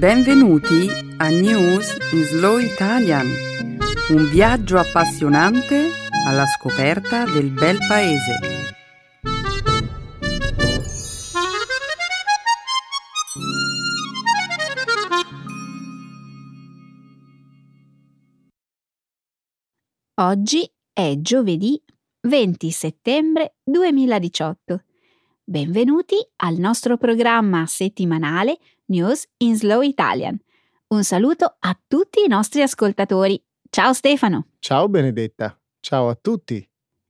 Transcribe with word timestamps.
Benvenuti 0.00 0.88
a 1.18 1.28
News 1.28 1.94
in 2.14 2.22
Slow 2.24 2.56
Italian, 2.56 3.26
un 4.08 4.30
viaggio 4.30 4.78
appassionante 4.78 5.90
alla 6.26 6.46
scoperta 6.46 7.26
del 7.26 7.50
bel 7.50 7.76
paese. 7.86 8.38
Oggi 20.14 20.72
è 20.94 21.14
giovedì 21.18 21.78
20 22.22 22.70
settembre 22.70 23.56
2018. 23.62 24.82
Benvenuti 25.44 26.14
al 26.36 26.54
nostro 26.56 26.96
programma 26.96 27.66
settimanale 27.66 28.60
News 28.90 29.24
in 29.38 29.56
Slow 29.56 29.82
Italian. 29.82 30.36
Un 30.88 31.04
saluto 31.04 31.56
a 31.60 31.78
tutti 31.86 32.24
i 32.24 32.28
nostri 32.28 32.60
ascoltatori. 32.60 33.40
Ciao 33.70 33.92
Stefano. 33.92 34.48
Ciao 34.58 34.88
Benedetta. 34.88 35.56
Ciao 35.78 36.08
a 36.08 36.18
tutti. 36.20 36.68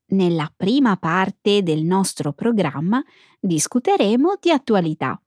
Nella 0.09 0.53
prima 0.55 0.99
parte 0.99 1.63
del 1.63 1.85
nostro 1.85 2.35
programma 2.35 3.03
discuteremo 3.41 4.35
di 4.39 4.51
attualità. 4.51 5.19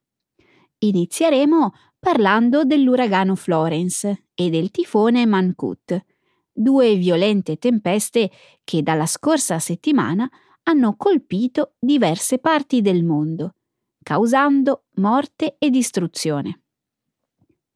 Inizieremo 0.77 1.73
parlando 1.97 2.65
dell'uragano 2.65 3.33
Florence 3.33 4.25
e 4.35 4.49
del 4.51 4.69
tifone 4.69 5.25
Mancut, 5.25 6.05
due 6.51 6.95
violente 6.97 7.57
tempeste 7.57 8.29
che 8.63 8.83
dalla 8.83 9.07
scorsa 9.07 9.57
settimana 9.57 10.29
hanno 10.63 10.95
colpito 10.97 11.73
diverse 11.79 12.37
parti 12.37 12.81
del 12.81 13.03
mondo, 13.03 13.55
causando 14.03 14.83
morte 14.95 15.55
e 15.57 15.69
distruzione. 15.69 16.61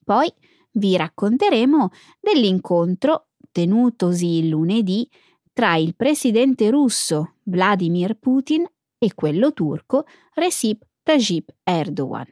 Poi 0.03 0.31
vi 0.73 0.95
racconteremo 0.95 1.89
dell'incontro 2.20 3.30
tenutosi 3.52 4.48
lunedì 4.48 5.09
tra 5.52 5.75
il 5.75 5.95
presidente 5.95 6.70
russo 6.70 7.38
Vladimir 7.44 8.16
Putin 8.20 8.64
e 9.00 9.14
quello 9.16 9.53
turco 9.53 10.05
Recep 10.33 10.86
Tayyip 11.02 11.55
Erdogan. 11.64 12.28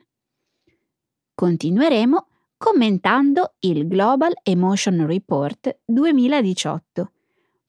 Continueremo 1.34 2.28
commentando 2.58 3.56
il 3.60 3.88
Global 3.88 4.34
Emotion 4.44 5.06
Report 5.06 5.80
2018, 5.86 7.12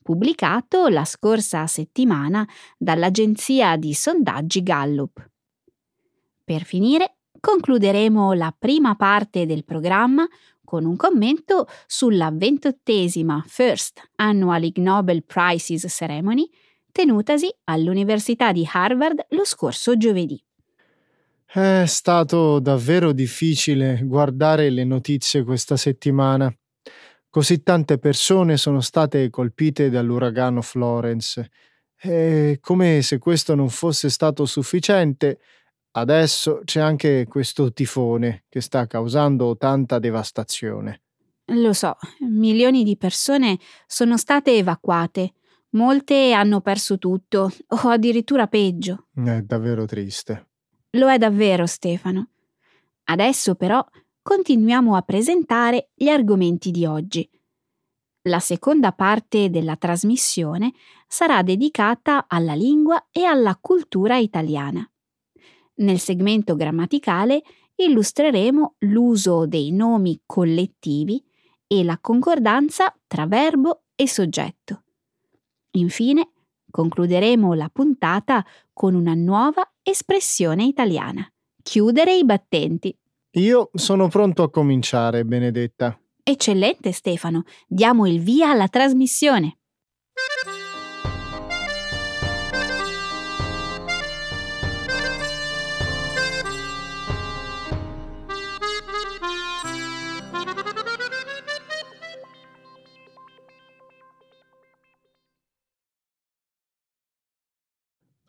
pubblicato 0.03 0.89
la 0.89 1.05
scorsa 1.05 1.67
settimana 1.67 2.47
dall'agenzia 2.79 3.77
di 3.77 3.93
sondaggi 3.93 4.63
Gallup. 4.63 5.36
Per 6.47 6.63
finire, 6.63 7.17
concluderemo 7.41 8.33
la 8.35 8.55
prima 8.57 8.95
parte 8.95 9.47
del 9.47 9.65
programma 9.65 10.25
con 10.65 10.85
un 10.85 10.95
commento 10.95 11.67
sulla 11.89 12.31
ventottesima 12.33 13.43
First 13.45 14.01
Annual 14.15 14.63
Ig 14.63 14.77
Nobel 14.77 15.25
Prizes 15.25 15.87
Ceremony 15.89 16.49
tenutasi 16.93 17.53
all'Università 17.65 18.53
di 18.53 18.65
Harvard 18.73 19.27
lo 19.31 19.45
scorso 19.45 19.97
giovedì. 19.97 20.41
È 21.45 21.83
stato 21.85 22.61
davvero 22.61 23.11
difficile 23.11 24.01
guardare 24.05 24.71
le 24.71 24.85
notizie 24.85 25.43
questa 25.43 25.77
settimana. 25.77 26.49
Così 27.29 27.65
tante 27.65 27.99
persone 27.99 28.57
sono 28.57 28.81
state 28.81 29.31
colpite 29.31 29.91
dall'uragano 29.91 30.63
Florence. 30.63 31.51
E 32.01 32.59
come 32.61 33.03
se 33.03 33.19
questo 33.19 33.57
non 33.57 33.69
fosse 33.69 34.11
stato 34.11 34.47
sufficiente, 34.47 35.41
adesso 35.97 36.61
c'è 36.65 36.81
anche 36.81 37.27
questo 37.29 37.73
tifone 37.73 38.45
che 38.49 38.61
sta 38.61 38.87
causando 38.87 39.57
tanta 39.57 39.99
devastazione. 39.99 41.03
Lo 41.51 41.73
so, 41.73 41.97
milioni 42.21 42.83
di 42.83 42.97
persone 42.97 43.59
sono 43.87 44.17
state 44.17 44.57
evacuate. 44.57 45.35
Molte 45.71 46.33
hanno 46.33 46.61
perso 46.61 46.99
tutto, 46.99 47.51
o 47.69 47.77
addirittura 47.89 48.47
peggio. 48.47 49.09
È 49.15 49.43
davvero 49.43 49.85
triste. 49.85 50.49
Lo 50.91 51.11
è 51.11 51.19
davvero, 51.19 51.67
Stefano. 51.67 52.31
Adesso 53.05 53.55
però 53.55 53.85
continuiamo 54.23 54.97
a 54.97 55.03
presentare 55.03 55.91
gli 55.95 56.09
argomenti 56.09 56.71
di 56.71 56.85
oggi. 56.85 57.29
La 58.23 58.41
seconda 58.41 58.93
parte 58.93 59.51
della 59.51 59.77
trasmissione 59.77 60.73
sarà 61.07 61.43
dedicata 61.43 62.25
alla 62.27 62.55
lingua 62.55 63.07
e 63.13 63.25
alla 63.25 63.57
cultura 63.61 64.17
italiana. 64.17 64.89
Nel 65.77 65.99
segmento 65.99 66.57
grammaticale 66.57 67.43
illustreremo 67.77 68.77
l'uso 68.81 69.47
dei 69.47 69.73
nomi 69.73 70.23
collettivi 70.25 71.23
e 71.67 71.85
la 71.85 71.99
concordanza 71.99 72.95
tra 73.07 73.27
verbo 73.27 73.83
e 73.95 74.09
soggetto. 74.09 74.85
Infine, 75.73 76.31
concluderemo 76.71 77.53
la 77.55 77.69
puntata 77.71 78.45
con 78.73 78.95
una 78.95 79.15
nuova 79.15 79.71
espressione 79.83 80.65
italiana. 80.65 81.31
Chiudere 81.63 82.17
i 82.17 82.25
battenti. 82.25 82.97
Io 83.33 83.71
sono 83.75 84.09
pronto 84.09 84.45
a 84.45 84.51
cominciare, 84.51 85.25
Benedetta. 85.25 85.99
Eccellente 86.23 86.93
Stefano, 86.93 87.43
diamo 87.67 88.07
il 88.07 88.21
via 88.21 88.51
alla 88.51 88.69
trasmissione. 88.69 89.59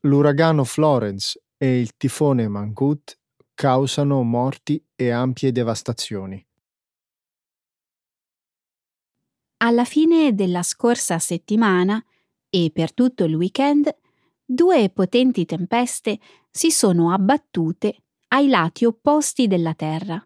L'uragano 0.08 0.64
Florence 0.64 1.44
e 1.58 1.82
il 1.82 1.98
tifone 1.98 2.48
Mangut 2.48 3.20
causano 3.54 4.24
morti 4.24 4.82
e 4.96 5.10
ampie 5.10 5.52
devastazioni. 5.52 6.42
Alla 9.58 9.84
fine 9.84 10.34
della 10.34 10.64
scorsa 10.64 11.20
settimana 11.20 12.02
e 12.50 12.72
per 12.74 12.94
tutto 12.94 13.26
il 13.26 13.36
weekend, 13.36 13.94
due 14.46 14.90
potenti 14.92 15.46
tempeste 15.46 16.20
si 16.50 16.72
sono 16.72 17.12
abbattute 17.12 18.04
ai 18.30 18.48
lati 18.48 18.86
opposti 18.86 19.48
della 19.48 19.74
Terra. 19.74 20.26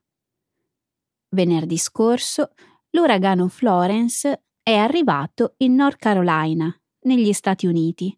Venerdì 1.30 1.78
scorso 1.78 2.52
l'uragano 2.91 3.47
Florence 3.47 4.44
è 4.62 4.75
arrivato 4.75 5.56
in 5.58 5.74
North 5.74 5.97
Carolina, 5.97 6.72
negli 7.06 7.34
Stati 7.34 7.66
Uniti. 7.66 8.16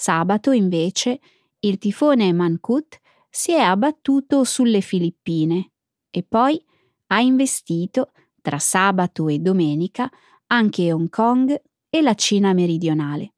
Sabato, 0.00 0.52
invece, 0.52 1.18
il 1.58 1.76
tifone 1.76 2.32
Mancut 2.32 3.00
si 3.28 3.50
è 3.50 3.58
abbattuto 3.58 4.44
sulle 4.44 4.80
Filippine 4.80 5.72
e 6.08 6.22
poi 6.22 6.64
ha 7.08 7.20
investito 7.20 8.12
tra 8.40 8.60
sabato 8.60 9.26
e 9.26 9.40
domenica 9.40 10.08
anche 10.46 10.92
Hong 10.92 11.08
Kong 11.08 11.60
e 11.90 12.00
la 12.00 12.14
Cina 12.14 12.52
meridionale. 12.52 13.34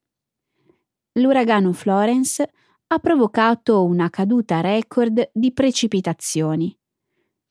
L'uragano 1.12 1.72
Florence 1.72 2.50
ha 2.88 2.98
provocato 2.98 3.82
una 3.82 4.10
caduta 4.10 4.60
record 4.60 5.30
di 5.32 5.52
precipitazioni, 5.52 6.78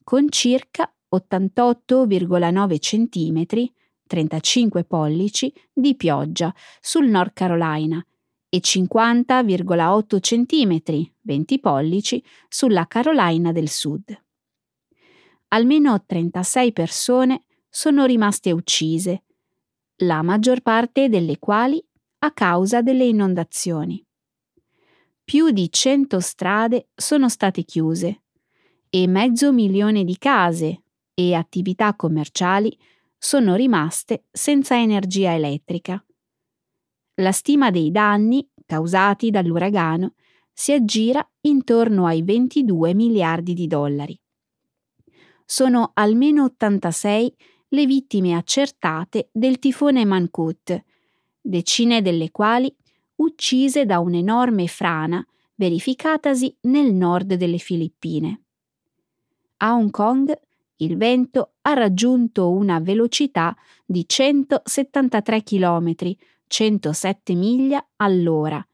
con 0.04 0.30
circa 0.30 0.94
88,9 1.16 2.78
cm, 2.78 3.72
35 4.06 4.84
pollici, 4.84 5.52
di 5.74 5.96
pioggia 5.96 6.54
sul 6.80 7.08
North 7.08 7.34
Carolina 7.34 8.04
e 8.50 8.60
50,8 8.60 10.20
cm, 10.20 11.12
20 11.22 11.60
pollici, 11.60 12.24
sulla 12.48 12.88
Carolina 12.88 13.52
del 13.52 13.70
Sud. 13.70 14.24
Almeno 15.50 16.04
36 16.06 16.74
persone 16.74 17.44
sono 17.70 18.06
rimaste 18.06 18.52
uccise, 18.52 19.24
la 19.98 20.22
maggior 20.22 20.62
parte 20.62 21.10
delle 21.10 21.40
quali 21.40 21.84
a 22.20 22.32
causa 22.32 22.82
delle 22.82 23.06
inondazioni. 23.06 24.04
Più 25.24 25.52
di 25.52 25.72
100 25.72 26.20
strade 26.20 26.90
sono 26.96 27.30
state 27.30 27.64
chiuse 27.64 28.24
e 28.90 29.08
mezzo 29.08 29.52
milione 29.52 30.04
di 30.04 30.18
case 30.18 30.84
e 31.14 31.36
attività 31.36 31.96
commerciali 31.96 32.76
sono 33.18 33.56
rimaste 33.56 34.26
senza 34.32 34.76
energia 34.80 35.34
elettrica. 35.34 36.04
La 37.20 37.34
stima 37.34 37.70
dei 37.70 37.92
danni 37.92 38.48
causati 38.66 39.30
dall'uragano 39.30 40.14
si 40.54 40.72
aggira 40.72 41.28
intorno 41.42 42.06
ai 42.06 42.24
22 42.24 42.94
miliardi 42.94 43.54
di 43.54 43.68
dollari. 43.68 44.18
Sono 45.44 45.92
almeno 45.96 46.46
86 46.46 47.36
le 47.70 47.86
vittime 47.86 48.36
accertate 48.36 49.30
del 49.34 49.60
tifone 49.60 50.06
Mancut, 50.06 50.82
decine 51.42 52.02
delle 52.02 52.32
quali 52.32 52.74
uccise 53.16 53.86
da 53.86 54.00
un'enorme 54.00 54.68
frana 54.68 55.26
verificatasi 55.56 56.56
nel 56.62 56.94
nord 56.94 57.34
delle 57.34 57.58
Filippine. 57.58 58.44
A 59.58 59.74
Hong 59.74 59.92
Kong 59.92 60.40
il 60.78 60.96
vento 60.96 61.56
ha 61.62 61.74
raggiunto 61.74 62.50
una 62.50 62.80
velocità 62.80 63.54
di 63.86 64.06
173 64.08 65.44
km, 65.44 65.94
107 66.50 67.36
miglia 67.36 67.88
all'ora, 67.98 68.66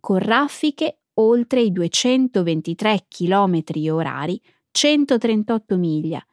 con 0.00 0.18
raffiche 0.18 1.00
oltre 1.14 1.60
i 1.60 1.70
223 1.70 3.04
km 3.06 3.62
orari, 3.90 4.40
138 4.70 5.76
miglia, 5.76 6.24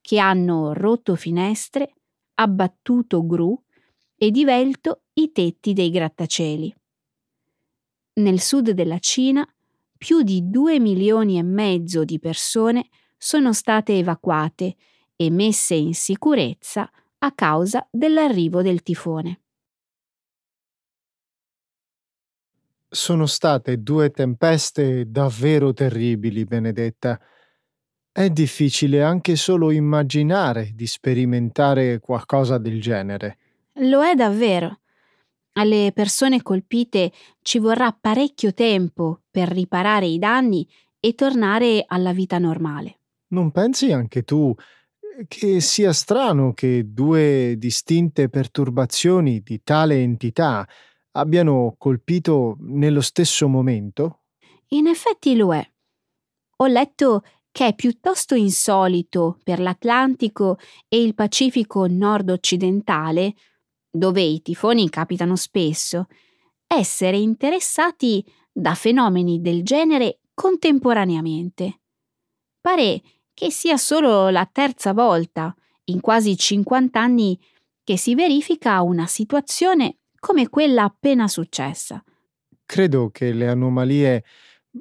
che 0.00 0.18
hanno 0.18 0.72
rotto 0.72 1.16
finestre, 1.16 1.92
abbattuto 2.34 3.26
gru 3.26 3.60
e 4.16 4.30
divelto 4.30 5.02
i 5.14 5.32
tetti 5.32 5.74
dei 5.74 5.90
grattacieli. 5.90 6.74
Nel 8.14 8.40
sud 8.40 8.70
della 8.70 8.98
Cina 8.98 9.46
più 9.98 10.22
di 10.22 10.48
2 10.48 10.80
milioni 10.80 11.38
e 11.38 11.42
mezzo 11.42 12.04
di 12.04 12.18
persone 12.18 12.88
sono 13.18 13.52
state 13.52 13.98
evacuate 13.98 14.76
e 15.14 15.30
messe 15.30 15.74
in 15.74 15.94
sicurezza 15.94 16.90
a 17.18 17.32
causa 17.32 17.86
dell'arrivo 17.90 18.62
del 18.62 18.82
tifone. 18.82 19.40
Sono 22.90 23.26
state 23.26 23.82
due 23.82 24.10
tempeste 24.10 25.10
davvero 25.10 25.74
terribili, 25.74 26.44
Benedetta. 26.44 27.20
È 28.10 28.30
difficile 28.30 29.02
anche 29.02 29.36
solo 29.36 29.70
immaginare 29.70 30.70
di 30.74 30.86
sperimentare 30.86 32.00
qualcosa 32.00 32.56
del 32.56 32.80
genere. 32.80 33.36
Lo 33.80 34.02
è 34.02 34.14
davvero. 34.14 34.80
Alle 35.52 35.92
persone 35.94 36.40
colpite 36.40 37.12
ci 37.42 37.58
vorrà 37.58 37.92
parecchio 37.92 38.54
tempo 38.54 39.20
per 39.30 39.48
riparare 39.48 40.06
i 40.06 40.18
danni 40.18 40.66
e 40.98 41.14
tornare 41.14 41.84
alla 41.86 42.12
vita 42.12 42.38
normale. 42.38 43.00
Non 43.28 43.50
pensi 43.50 43.92
anche 43.92 44.22
tu 44.22 44.54
eh, 45.18 45.26
che 45.28 45.60
sia 45.60 45.92
strano 45.92 46.54
che 46.54 46.84
due 46.86 47.56
distinte 47.58 48.30
perturbazioni 48.30 49.40
di 49.40 49.60
tale 49.62 50.00
entità 50.00 50.66
abbiano 51.12 51.74
colpito 51.78 52.56
nello 52.60 53.00
stesso 53.00 53.48
momento? 53.48 54.22
In 54.68 54.86
effetti 54.86 55.34
lo 55.36 55.54
è. 55.54 55.66
Ho 56.56 56.66
letto 56.66 57.22
che 57.50 57.68
è 57.68 57.74
piuttosto 57.74 58.34
insolito 58.34 59.38
per 59.42 59.60
l'Atlantico 59.60 60.58
e 60.86 61.02
il 61.02 61.14
Pacifico 61.14 61.86
nord-occidentale, 61.86 63.34
dove 63.90 64.22
i 64.22 64.42
tifoni 64.42 64.88
capitano 64.88 65.36
spesso, 65.36 66.06
essere 66.66 67.16
interessati 67.16 68.24
da 68.52 68.74
fenomeni 68.74 69.40
del 69.40 69.62
genere 69.62 70.20
contemporaneamente. 70.34 71.80
Pare 72.60 73.02
che 73.32 73.50
sia 73.50 73.76
solo 73.76 74.28
la 74.28 74.48
terza 74.50 74.92
volta 74.92 75.54
in 75.84 76.00
quasi 76.00 76.36
50 76.36 77.00
anni 77.00 77.38
che 77.82 77.96
si 77.96 78.14
verifica 78.14 78.82
una 78.82 79.06
situazione 79.06 79.97
come 80.18 80.48
quella 80.48 80.84
appena 80.84 81.28
successa. 81.28 82.02
Credo 82.64 83.10
che 83.10 83.32
le 83.32 83.48
anomalie 83.48 84.24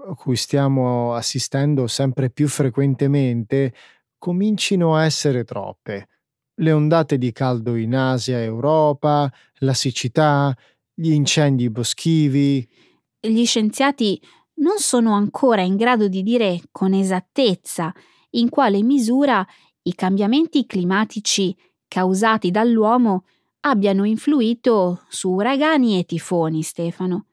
a 0.07 0.15
cui 0.15 0.35
stiamo 0.35 1.13
assistendo 1.13 1.87
sempre 1.87 2.29
più 2.29 2.47
frequentemente 2.47 3.73
comincino 4.17 4.95
a 4.95 5.05
essere 5.05 5.43
troppe. 5.43 6.07
Le 6.55 6.71
ondate 6.71 7.17
di 7.17 7.31
caldo 7.31 7.75
in 7.75 7.95
Asia 7.95 8.39
e 8.39 8.43
Europa, 8.43 9.31
la 9.59 9.73
siccità, 9.73 10.55
gli 10.93 11.11
incendi 11.11 11.69
boschivi. 11.69 12.67
Gli 13.19 13.45
scienziati 13.45 14.19
non 14.55 14.77
sono 14.79 15.13
ancora 15.13 15.61
in 15.61 15.75
grado 15.75 16.07
di 16.07 16.23
dire 16.23 16.61
con 16.71 16.93
esattezza 16.93 17.93
in 18.31 18.49
quale 18.49 18.81
misura 18.81 19.45
i 19.83 19.93
cambiamenti 19.93 20.65
climatici 20.65 21.55
causati 21.87 22.51
dall'uomo 22.51 23.25
abbiano 23.69 24.03
influito 24.03 25.03
su 25.07 25.31
uragani 25.31 25.99
e 25.99 26.05
tifoni, 26.05 26.61
Stefano. 26.63 27.25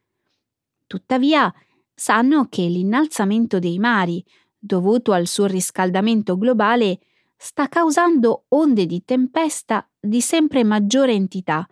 Tuttavia, 0.87 1.53
sanno 1.95 2.49
che 2.49 2.63
l'innalzamento 2.63 3.59
dei 3.59 3.79
mari, 3.79 4.25
dovuto 4.59 5.13
al 5.13 5.27
surriscaldamento 5.27 6.37
globale, 6.37 7.01
sta 7.37 7.69
causando 7.69 8.45
onde 8.49 8.87
di 8.87 9.05
tempesta 9.05 9.89
di 10.01 10.21
sempre 10.21 10.65
maggiore 10.65 11.13
entità 11.13 11.67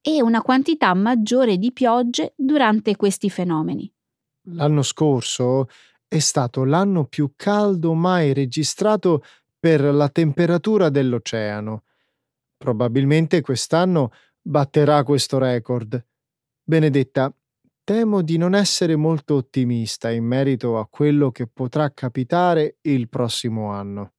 e 0.00 0.22
una 0.22 0.42
quantità 0.42 0.94
maggiore 0.94 1.58
di 1.58 1.72
piogge 1.72 2.32
durante 2.36 2.96
questi 2.96 3.28
fenomeni. 3.30 3.92
L'anno 4.50 4.82
scorso 4.82 5.68
è 6.06 6.18
stato 6.20 6.64
l'anno 6.64 7.06
più 7.06 7.32
caldo 7.34 7.94
mai 7.94 8.32
registrato 8.32 9.24
per 9.58 9.82
la 9.82 10.08
temperatura 10.08 10.88
dell'oceano. 10.88 11.82
Probabilmente 12.56 13.40
quest'anno 13.40 14.10
batterà 14.40 15.02
questo 15.02 15.38
record. 15.38 16.04
Benedetta, 16.62 17.32
temo 17.84 18.22
di 18.22 18.36
non 18.38 18.54
essere 18.54 18.96
molto 18.96 19.34
ottimista 19.36 20.10
in 20.10 20.24
merito 20.24 20.78
a 20.78 20.88
quello 20.88 21.30
che 21.30 21.46
potrà 21.46 21.92
capitare 21.92 22.78
il 22.82 23.08
prossimo 23.08 23.70
anno. 23.70 24.15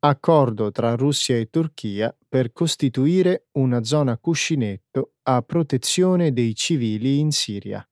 Accordo 0.00 0.70
tra 0.70 0.94
Russia 0.94 1.36
e 1.36 1.50
Turchia 1.50 2.16
per 2.28 2.52
costituire 2.52 3.48
una 3.54 3.82
zona 3.82 4.16
cuscinetto 4.16 5.14
a 5.24 5.42
protezione 5.42 6.32
dei 6.32 6.54
civili 6.54 7.18
in 7.18 7.32
Siria. 7.32 7.84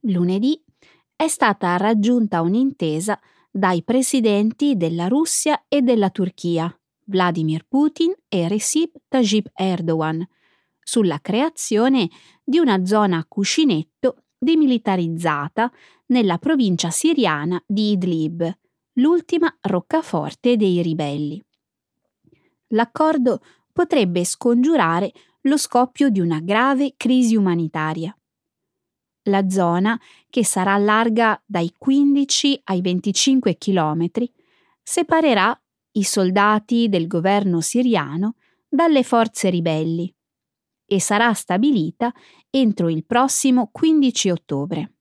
Lunedì 0.00 0.58
è 1.14 1.28
stata 1.28 1.76
raggiunta 1.76 2.40
un'intesa 2.40 3.20
dai 3.50 3.82
presidenti 3.82 4.78
della 4.78 5.08
Russia 5.08 5.66
e 5.68 5.82
della 5.82 6.08
Turchia, 6.08 6.74
Vladimir 7.04 7.66
Putin 7.68 8.14
e 8.28 8.48
Recep 8.48 8.96
Tayyip 9.08 9.50
Erdogan, 9.52 10.26
sulla 10.80 11.18
creazione 11.20 12.08
di 12.42 12.58
una 12.58 12.86
zona 12.86 13.22
cuscinetto 13.28 14.24
demilitarizzata 14.38 15.70
nella 16.06 16.38
provincia 16.38 16.90
siriana 16.90 17.62
di 17.66 17.90
Idlib, 17.90 18.56
l'ultima 18.98 19.54
roccaforte 19.62 20.56
dei 20.56 20.82
ribelli. 20.82 21.42
L'accordo 22.68 23.40
potrebbe 23.72 24.24
scongiurare 24.24 25.12
lo 25.42 25.56
scoppio 25.56 26.08
di 26.08 26.20
una 26.20 26.40
grave 26.40 26.94
crisi 26.96 27.36
umanitaria. 27.36 28.16
La 29.24 29.48
zona, 29.48 30.00
che 30.30 30.44
sarà 30.44 30.76
larga 30.76 31.40
dai 31.44 31.72
15 31.76 32.60
ai 32.64 32.80
25 32.80 33.56
chilometri, 33.56 34.32
separerà 34.82 35.58
i 35.92 36.02
soldati 36.02 36.88
del 36.88 37.06
governo 37.06 37.60
siriano 37.60 38.36
dalle 38.68 39.02
forze 39.02 39.50
ribelli 39.50 40.12
e 40.84 41.00
sarà 41.00 41.32
stabilita 41.32 42.12
entro 42.50 42.88
il 42.88 43.04
prossimo 43.04 43.68
15 43.72 44.30
ottobre. 44.30 44.92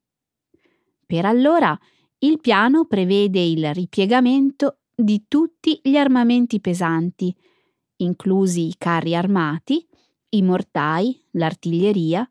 Per 1.05 1.25
allora 1.25 1.77
il 2.25 2.39
piano 2.39 2.85
prevede 2.85 3.39
il 3.39 3.71
ripiegamento 3.71 4.79
di 4.95 5.25
tutti 5.27 5.79
gli 5.83 5.95
armamenti 5.95 6.59
pesanti, 6.59 7.35
inclusi 7.97 8.67
i 8.67 8.75
carri 8.79 9.15
armati, 9.15 9.87
i 10.29 10.41
mortai, 10.41 11.23
l'artiglieria 11.31 12.27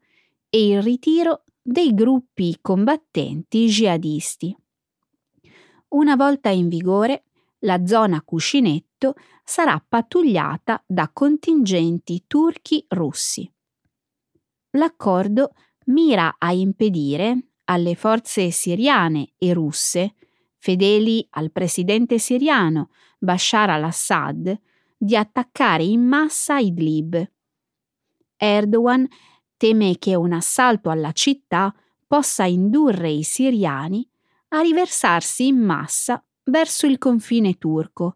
e 0.50 0.68
il 0.68 0.82
ritiro 0.82 1.44
dei 1.62 1.94
gruppi 1.94 2.58
combattenti 2.60 3.66
jihadisti. 3.66 4.56
Una 5.90 6.16
volta 6.16 6.48
in 6.48 6.68
vigore, 6.68 7.26
la 7.60 7.86
zona 7.86 8.20
cuscinetto 8.22 9.14
sarà 9.44 9.82
pattugliata 9.86 10.82
da 10.86 11.08
contingenti 11.12 12.24
turchi 12.26 12.84
russi. 12.88 13.48
L'accordo 14.70 15.52
mira 15.86 16.34
a 16.36 16.52
impedire 16.52 17.50
alle 17.64 17.94
forze 17.94 18.50
siriane 18.50 19.32
e 19.38 19.52
russe, 19.52 20.14
fedeli 20.58 21.26
al 21.30 21.50
presidente 21.50 22.18
siriano 22.18 22.90
Bashar 23.18 23.70
al-Assad, 23.70 24.58
di 24.96 25.16
attaccare 25.16 25.82
in 25.82 26.02
massa 26.02 26.58
Idlib. 26.58 27.30
Erdogan 28.36 29.06
teme 29.56 29.96
che 29.98 30.14
un 30.14 30.32
assalto 30.32 30.90
alla 30.90 31.12
città 31.12 31.74
possa 32.06 32.44
indurre 32.44 33.10
i 33.10 33.22
siriani 33.22 34.06
a 34.48 34.60
riversarsi 34.60 35.46
in 35.46 35.58
massa 35.58 36.22
verso 36.44 36.86
il 36.86 36.98
confine 36.98 37.54
turco, 37.54 38.14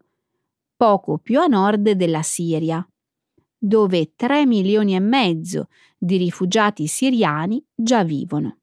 poco 0.75 1.17
più 1.17 1.39
a 1.39 1.47
nord 1.47 1.91
della 1.91 2.21
Siria, 2.21 2.87
dove 3.57 4.13
3 4.15 4.45
milioni 4.45 4.95
e 4.95 4.99
mezzo 4.99 5.67
di 5.97 6.17
rifugiati 6.17 6.87
siriani 6.87 7.63
già 7.75 8.03
vivono. 8.03 8.58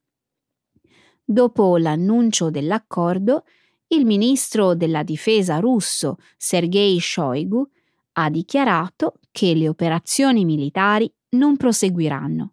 Dopo 1.28 1.76
l'annuncio 1.76 2.50
dell'accordo, 2.50 3.45
il 3.88 4.04
ministro 4.04 4.76
della 4.76 5.02
difesa 5.02 5.59
russo 5.59 6.18
Sergei 6.37 7.00
Shoigu 7.00 7.68
ha 8.12 8.30
dichiarato 8.30 9.14
che 9.33 9.52
le 9.54 9.68
operazioni 9.68 10.45
militari 10.45 11.12
non 11.30 11.56
proseguiranno. 11.56 12.52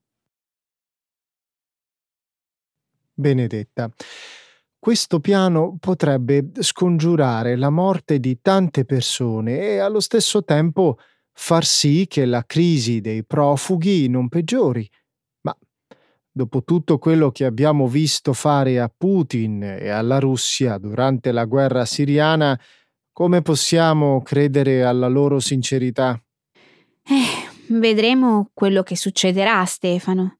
Benedetta, 3.14 3.92
questo 4.80 5.20
piano 5.20 5.78
potrebbe 5.80 6.50
scongiurare 6.60 7.56
la 7.56 7.70
morte 7.70 8.20
di 8.20 8.40
tante 8.42 8.86
persone 8.86 9.60
e 9.60 9.78
allo 9.78 10.00
stesso 10.00 10.44
tempo 10.44 10.98
far 11.32 11.64
sì 11.64 12.08
che 12.08 12.26
la 12.26 12.44
crisi 12.44 13.02
dei 13.02 13.24
profughi 13.24 14.10
non 14.10 14.30
peggiori. 14.30 14.90
Dopo 16.36 16.64
tutto 16.64 16.98
quello 16.98 17.30
che 17.30 17.46
abbiamo 17.46 17.88
visto 17.88 18.34
fare 18.34 18.80
a 18.80 18.90
Putin 18.90 19.62
e 19.62 19.90
alla 19.90 20.18
Russia 20.18 20.80
durante 20.80 21.32
la 21.32 21.46
guerra 21.46 21.86
siriana, 21.86 22.60
come 23.12 23.44
possiamo 23.44 24.24
credere 24.24 24.84
alla 24.84 25.08
loro 25.08 25.40
sincerità? 25.40 26.20
Eh, 27.04 27.76
vedremo 27.76 28.50
quello 28.52 28.82
che 28.82 28.98
succederà, 28.98 29.64
Stefano. 29.66 30.40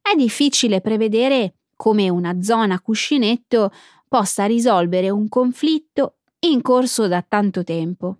È 0.00 0.14
difficile 0.14 0.80
prevedere 0.80 1.56
come 1.74 2.08
una 2.08 2.40
zona 2.40 2.80
cuscinetto 2.80 3.72
possa 4.06 4.44
risolvere 4.44 5.10
un 5.10 5.28
conflitto 5.28 6.18
in 6.46 6.62
corso 6.62 7.08
da 7.08 7.24
tanto 7.26 7.64
tempo. 7.64 8.18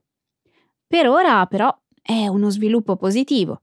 Per 0.85 1.07
ora, 1.07 1.47
però, 1.47 1.73
è 2.03 2.27
uno 2.27 2.51
sviluppo 2.51 2.97
positivo. 2.97 3.63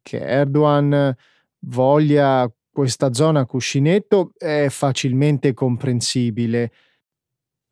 Che 0.00 0.18
Erdogan 0.18 1.14
voglia 1.60 2.50
questa 2.78 3.12
zona 3.12 3.44
cuscinetto 3.44 4.30
è 4.38 4.68
facilmente 4.70 5.52
comprensibile. 5.52 6.70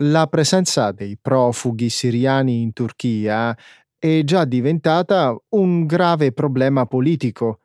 La 0.03 0.27
presenza 0.27 0.91
dei 0.91 1.17
profughi 1.17 1.91
siriani 1.91 2.61
in 2.61 2.73
Turchia 2.73 3.57
è 3.97 4.23
già 4.25 4.45
diventata 4.45 5.33
un 5.51 5.87
grave 5.87 6.33
problema 6.33 6.87
politico. 6.87 7.61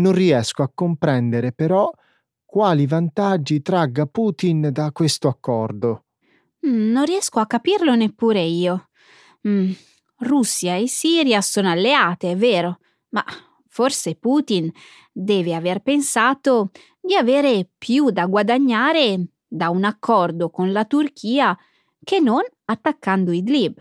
Non 0.00 0.10
riesco 0.10 0.64
a 0.64 0.70
comprendere 0.74 1.52
però 1.52 1.88
quali 2.44 2.88
vantaggi 2.88 3.62
tragga 3.62 4.06
Putin 4.06 4.70
da 4.72 4.90
questo 4.90 5.28
accordo. 5.28 6.06
Mm, 6.66 6.90
non 6.90 7.04
riesco 7.04 7.38
a 7.38 7.46
capirlo 7.46 7.94
neppure 7.94 8.40
io. 8.40 8.88
Mm, 9.46 9.70
Russia 10.22 10.74
e 10.74 10.88
Siria 10.88 11.40
sono 11.40 11.70
alleate, 11.70 12.32
è 12.32 12.36
vero, 12.36 12.80
ma 13.10 13.24
forse 13.70 14.16
Putin 14.16 14.70
deve 15.12 15.54
aver 15.54 15.80
pensato 15.80 16.70
di 17.00 17.14
avere 17.14 17.70
più 17.78 18.10
da 18.10 18.26
guadagnare 18.26 19.28
da 19.46 19.70
un 19.70 19.84
accordo 19.84 20.50
con 20.50 20.72
la 20.72 20.84
Turchia 20.84 21.56
che 22.02 22.20
non 22.20 22.42
attaccando 22.64 23.32
Idlib. 23.32 23.78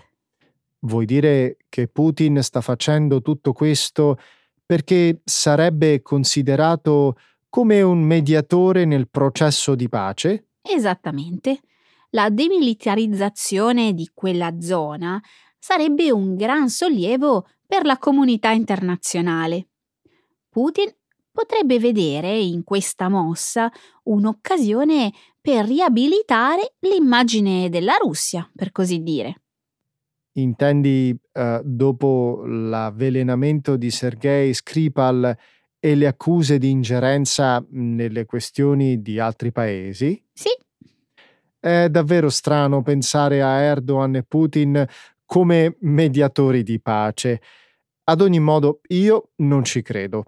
Vuoi 0.81 1.05
dire 1.05 1.57
che 1.67 1.87
Putin 1.87 2.41
sta 2.41 2.61
facendo 2.61 3.21
tutto 3.21 3.51
questo 3.51 4.17
perché 4.65 5.21
sarebbe 5.23 6.01
considerato 6.01 7.17
come 7.49 7.81
un 7.81 8.01
mediatore 8.01 8.85
nel 8.85 9.09
processo 9.09 9.73
di 9.73 9.89
pace? 9.89 10.49
Esattamente. 10.61 11.61
La 12.11 12.29
demilitarizzazione 12.29 13.93
di 13.93 14.09
quella 14.13 14.59
zona 14.59 15.21
sarebbe 15.57 16.11
un 16.11 16.35
gran 16.35 16.69
sollievo 16.69 17.47
per 17.65 17.85
la 17.85 17.97
comunità 17.97 18.51
internazionale. 18.51 19.68
Putin 20.49 20.91
potrebbe 21.31 21.79
vedere 21.79 22.37
in 22.37 22.63
questa 22.63 23.07
mossa 23.07 23.71
un'occasione 24.03 25.13
per 25.39 25.65
riabilitare 25.65 26.73
l'immagine 26.79 27.69
della 27.69 27.95
Russia, 28.01 28.49
per 28.53 28.71
così 28.71 29.01
dire. 29.01 29.41
Intendi 30.33 31.17
uh, 31.33 31.61
dopo 31.63 32.43
l'avvelenamento 32.45 33.77
di 33.77 33.89
Sergei 33.89 34.53
Skripal 34.53 35.37
e 35.79 35.95
le 35.95 36.07
accuse 36.07 36.57
di 36.57 36.69
ingerenza 36.69 37.65
nelle 37.69 38.25
questioni 38.25 39.01
di 39.01 39.19
altri 39.19 39.51
paesi? 39.51 40.21
Sì. 40.33 40.49
È 41.59 41.87
davvero 41.89 42.29
strano 42.29 42.81
pensare 42.81 43.41
a 43.41 43.59
Erdogan 43.59 44.15
e 44.15 44.23
Putin 44.23 44.85
come 45.25 45.77
mediatori 45.81 46.63
di 46.63 46.79
pace. 46.81 47.41
Ad 48.05 48.21
ogni 48.21 48.39
modo, 48.39 48.81
io 48.87 49.31
non 49.37 49.63
ci 49.63 49.81
credo. 49.81 50.25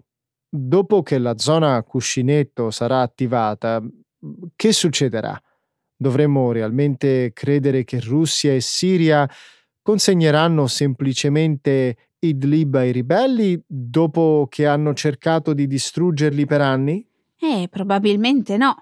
Dopo 0.54 1.02
che 1.02 1.16
la 1.16 1.38
zona 1.38 1.82
cuscinetto 1.82 2.70
sarà 2.70 3.00
attivata, 3.00 3.82
che 4.54 4.72
succederà? 4.72 5.40
Dovremmo 5.96 6.52
realmente 6.52 7.32
credere 7.32 7.84
che 7.84 8.00
Russia 8.00 8.52
e 8.52 8.60
Siria 8.60 9.26
consegneranno 9.80 10.66
semplicemente 10.66 11.96
Idlib 12.18 12.74
ai 12.74 12.92
ribelli 12.92 13.64
dopo 13.66 14.46
che 14.50 14.66
hanno 14.66 14.92
cercato 14.92 15.54
di 15.54 15.66
distruggerli 15.66 16.44
per 16.44 16.60
anni? 16.60 17.02
Eh, 17.40 17.68
probabilmente 17.70 18.58
no. 18.58 18.74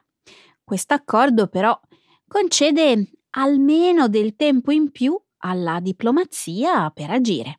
Quest'accordo 0.64 1.46
però 1.46 1.78
concede 2.26 3.10
almeno 3.30 4.08
del 4.08 4.34
tempo 4.34 4.72
in 4.72 4.90
più 4.90 5.16
alla 5.38 5.78
diplomazia 5.78 6.90
per 6.90 7.10
agire. 7.10 7.58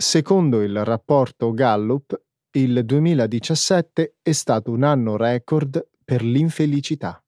Secondo 0.00 0.62
il 0.62 0.82
rapporto 0.82 1.52
Gallup, 1.52 2.18
il 2.52 2.86
2017 2.86 4.16
è 4.22 4.32
stato 4.32 4.70
un 4.70 4.82
anno 4.82 5.18
record 5.18 5.88
per 6.02 6.22
l'infelicità. 6.22 7.22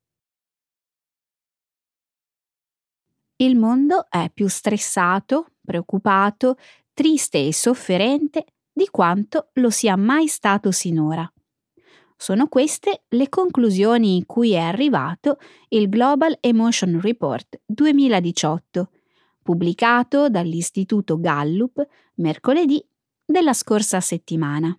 Il 3.37 3.59
mondo 3.59 4.07
è 4.09 4.31
più 4.33 4.49
stressato, 4.49 5.49
preoccupato, 5.63 6.57
triste 6.95 7.47
e 7.47 7.53
sofferente 7.53 8.47
di 8.73 8.89
quanto 8.91 9.51
lo 9.57 9.69
sia 9.69 9.97
mai 9.97 10.27
stato 10.27 10.71
sinora. 10.71 11.31
Sono 12.17 12.49
queste 12.49 13.03
le 13.09 13.29
conclusioni 13.29 14.25
cui 14.25 14.53
è 14.53 14.61
arrivato 14.61 15.37
il 15.69 15.91
Global 15.91 16.39
Emotion 16.41 16.99
Report 17.03 17.61
2018, 17.67 18.89
pubblicato 19.43 20.29
dall'Istituto 20.29 21.19
Gallup 21.19 21.87
mercoledì 22.15 22.85
della 23.25 23.53
scorsa 23.53 24.01
settimana. 24.01 24.77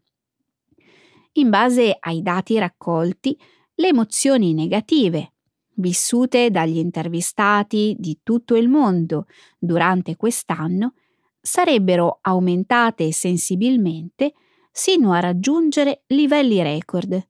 In 1.34 1.50
base 1.50 1.96
ai 2.00 2.22
dati 2.22 2.58
raccolti, 2.58 3.38
le 3.76 3.88
emozioni 3.88 4.54
negative 4.54 5.34
vissute 5.76 6.52
dagli 6.52 6.78
intervistati 6.78 7.96
di 7.98 8.20
tutto 8.22 8.56
il 8.56 8.70
mondo 8.70 9.26
durante 9.58 10.16
quest'anno 10.16 10.94
sarebbero 11.42 12.20
aumentate 12.22 13.12
sensibilmente 13.12 14.34
sino 14.72 15.12
a 15.12 15.20
raggiungere 15.20 16.04
livelli 16.08 16.62
record, 16.62 17.28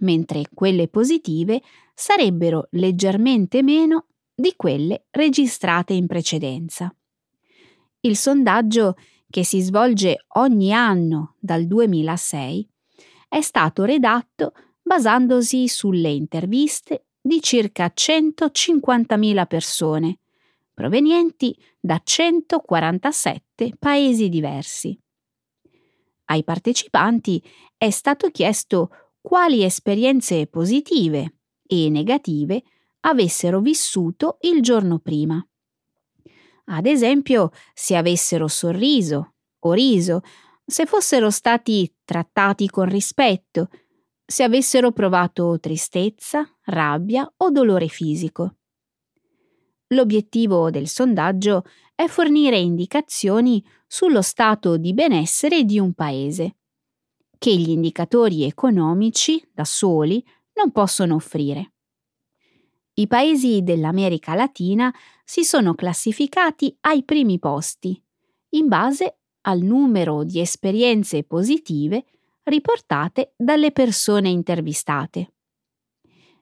mentre 0.00 0.44
quelle 0.52 0.88
positive 0.88 1.60
sarebbero 1.94 2.68
leggermente 2.72 3.62
meno 3.62 4.06
di 4.40 4.54
quelle 4.56 5.04
registrate 5.10 5.92
in 5.92 6.06
precedenza. 6.06 6.92
Il 8.00 8.16
sondaggio, 8.16 8.96
che 9.28 9.44
si 9.44 9.60
svolge 9.60 10.24
ogni 10.36 10.72
anno 10.72 11.36
dal 11.38 11.66
2006, 11.66 12.68
è 13.28 13.40
stato 13.42 13.84
redatto 13.84 14.52
basandosi 14.82 15.68
sulle 15.68 16.08
interviste 16.08 17.04
di 17.20 17.40
circa 17.42 17.92
150.000 17.94 19.46
persone, 19.46 20.18
provenienti 20.72 21.54
da 21.78 22.00
147 22.02 23.74
paesi 23.78 24.28
diversi. 24.28 24.98
Ai 26.24 26.42
partecipanti 26.42 27.42
è 27.76 27.90
stato 27.90 28.30
chiesto 28.30 28.90
quali 29.20 29.62
esperienze 29.64 30.46
positive 30.46 31.34
e 31.66 31.90
negative 31.90 32.62
avessero 33.00 33.60
vissuto 33.60 34.38
il 34.40 34.62
giorno 34.62 34.98
prima. 34.98 35.44
Ad 36.66 36.86
esempio, 36.86 37.50
se 37.74 37.96
avessero 37.96 38.46
sorriso 38.46 39.34
o 39.60 39.72
riso, 39.72 40.20
se 40.64 40.86
fossero 40.86 41.30
stati 41.30 41.92
trattati 42.04 42.68
con 42.68 42.88
rispetto, 42.88 43.68
se 44.24 44.44
avessero 44.44 44.92
provato 44.92 45.58
tristezza, 45.58 46.48
rabbia 46.66 47.30
o 47.38 47.50
dolore 47.50 47.88
fisico. 47.88 48.56
L'obiettivo 49.88 50.70
del 50.70 50.86
sondaggio 50.86 51.64
è 51.96 52.06
fornire 52.06 52.58
indicazioni 52.58 53.64
sullo 53.88 54.22
stato 54.22 54.76
di 54.76 54.94
benessere 54.94 55.64
di 55.64 55.80
un 55.80 55.92
paese. 55.94 56.54
che 57.40 57.56
gli 57.56 57.70
indicatori 57.70 58.44
economici, 58.44 59.42
da 59.50 59.64
soli, 59.64 60.22
non 60.54 60.72
possono 60.72 61.14
offrire. 61.14 61.72
I 63.00 63.06
paesi 63.06 63.62
dell'America 63.62 64.34
Latina 64.34 64.94
si 65.24 65.42
sono 65.42 65.74
classificati 65.74 66.76
ai 66.80 67.02
primi 67.02 67.38
posti, 67.38 67.98
in 68.50 68.68
base 68.68 69.20
al 69.42 69.60
numero 69.60 70.22
di 70.22 70.38
esperienze 70.38 71.24
positive 71.24 72.04
riportate 72.42 73.32
dalle 73.38 73.72
persone 73.72 74.28
intervistate. 74.28 75.32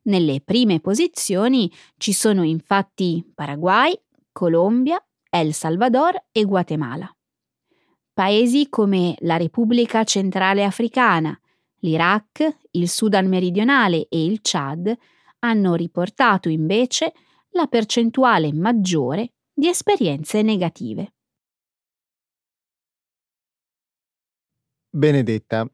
Nelle 0.03 0.41
prime 0.41 0.81
posizioni 0.81 1.73
ci 1.97 2.13
sono 2.13 2.43
infatti 2.43 3.25
Paraguay, 3.33 3.97
Colombia, 4.33 5.01
El 5.31 5.55
Salvador 5.55 6.25
e 6.33 6.43
Guatemala. 6.43 7.09
Paesi 8.13 8.69
come 8.69 9.15
la 9.21 9.37
Repubblica 9.37 10.03
Centrale 10.03 10.65
Africana, 10.65 11.39
l'Iraq, 11.83 12.57
il 12.73 12.89
Sudan 12.89 13.29
meridionale 13.29 14.09
e 14.09 14.25
il 14.25 14.41
Chad 14.43 14.99
hanno 15.41 15.75
riportato 15.75 16.49
invece 16.49 17.13
la 17.51 17.67
percentuale 17.67 18.53
maggiore 18.53 19.33
di 19.53 19.69
esperienze 19.69 20.43
negative. 20.43 21.13
Benedetta, 24.91 25.71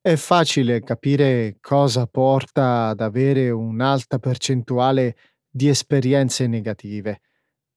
è 0.00 0.14
facile 0.16 0.82
capire 0.82 1.58
cosa 1.60 2.06
porta 2.06 2.88
ad 2.88 3.00
avere 3.00 3.50
un'alta 3.50 4.18
percentuale 4.18 5.16
di 5.48 5.68
esperienze 5.68 6.46
negative. 6.46 7.20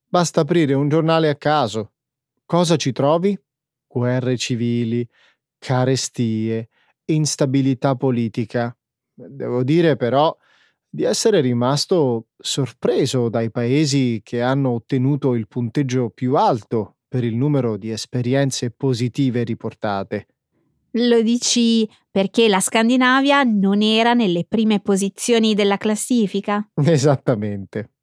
Basta 0.07 0.41
aprire 0.41 0.73
un 0.73 0.89
giornale 0.89 1.29
a 1.29 1.35
caso. 1.35 1.93
Cosa 2.45 2.75
ci 2.75 2.91
trovi? 2.91 3.37
Guerre 3.87 4.37
civili, 4.37 5.07
carestie, 5.57 6.69
instabilità 7.05 7.95
politica. 7.95 8.75
Devo 9.13 9.63
dire 9.63 9.95
però 9.95 10.35
di 10.95 11.01
essere 11.01 11.41
rimasto 11.41 12.27
sorpreso 12.37 13.27
dai 13.27 13.49
paesi 13.49 14.21
che 14.23 14.43
hanno 14.43 14.69
ottenuto 14.69 15.33
il 15.33 15.47
punteggio 15.47 16.11
più 16.11 16.35
alto 16.35 16.97
per 17.07 17.23
il 17.23 17.35
numero 17.35 17.77
di 17.77 17.89
esperienze 17.89 18.69
positive 18.69 19.41
riportate. 19.41 20.27
Lo 20.91 21.23
dici 21.23 21.89
perché 22.11 22.47
la 22.47 22.59
Scandinavia 22.59 23.41
non 23.41 23.81
era 23.81 24.13
nelle 24.13 24.45
prime 24.47 24.81
posizioni 24.81 25.55
della 25.55 25.77
classifica? 25.77 26.69
Esattamente. 26.75 27.93